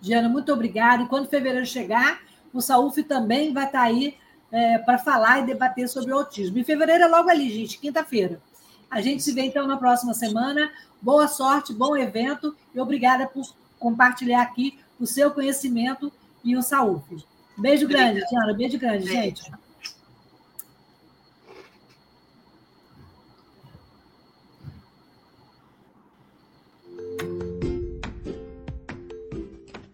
[0.00, 1.02] Diana, muito obrigada.
[1.02, 2.20] E quando fevereiro chegar,
[2.52, 4.16] o SAUF também vai estar aí
[4.50, 6.58] é, para falar e debater sobre o autismo.
[6.58, 8.40] Em fevereiro é logo ali, gente, quinta-feira.
[8.90, 10.70] A gente se vê então na próxima semana.
[11.00, 13.44] Boa sorte, bom evento e obrigada por
[13.78, 16.12] compartilhar aqui o seu conhecimento
[16.44, 17.24] e o saúde.
[17.56, 18.52] Beijo grande, Tiana.
[18.52, 19.50] Beijo grande, gente.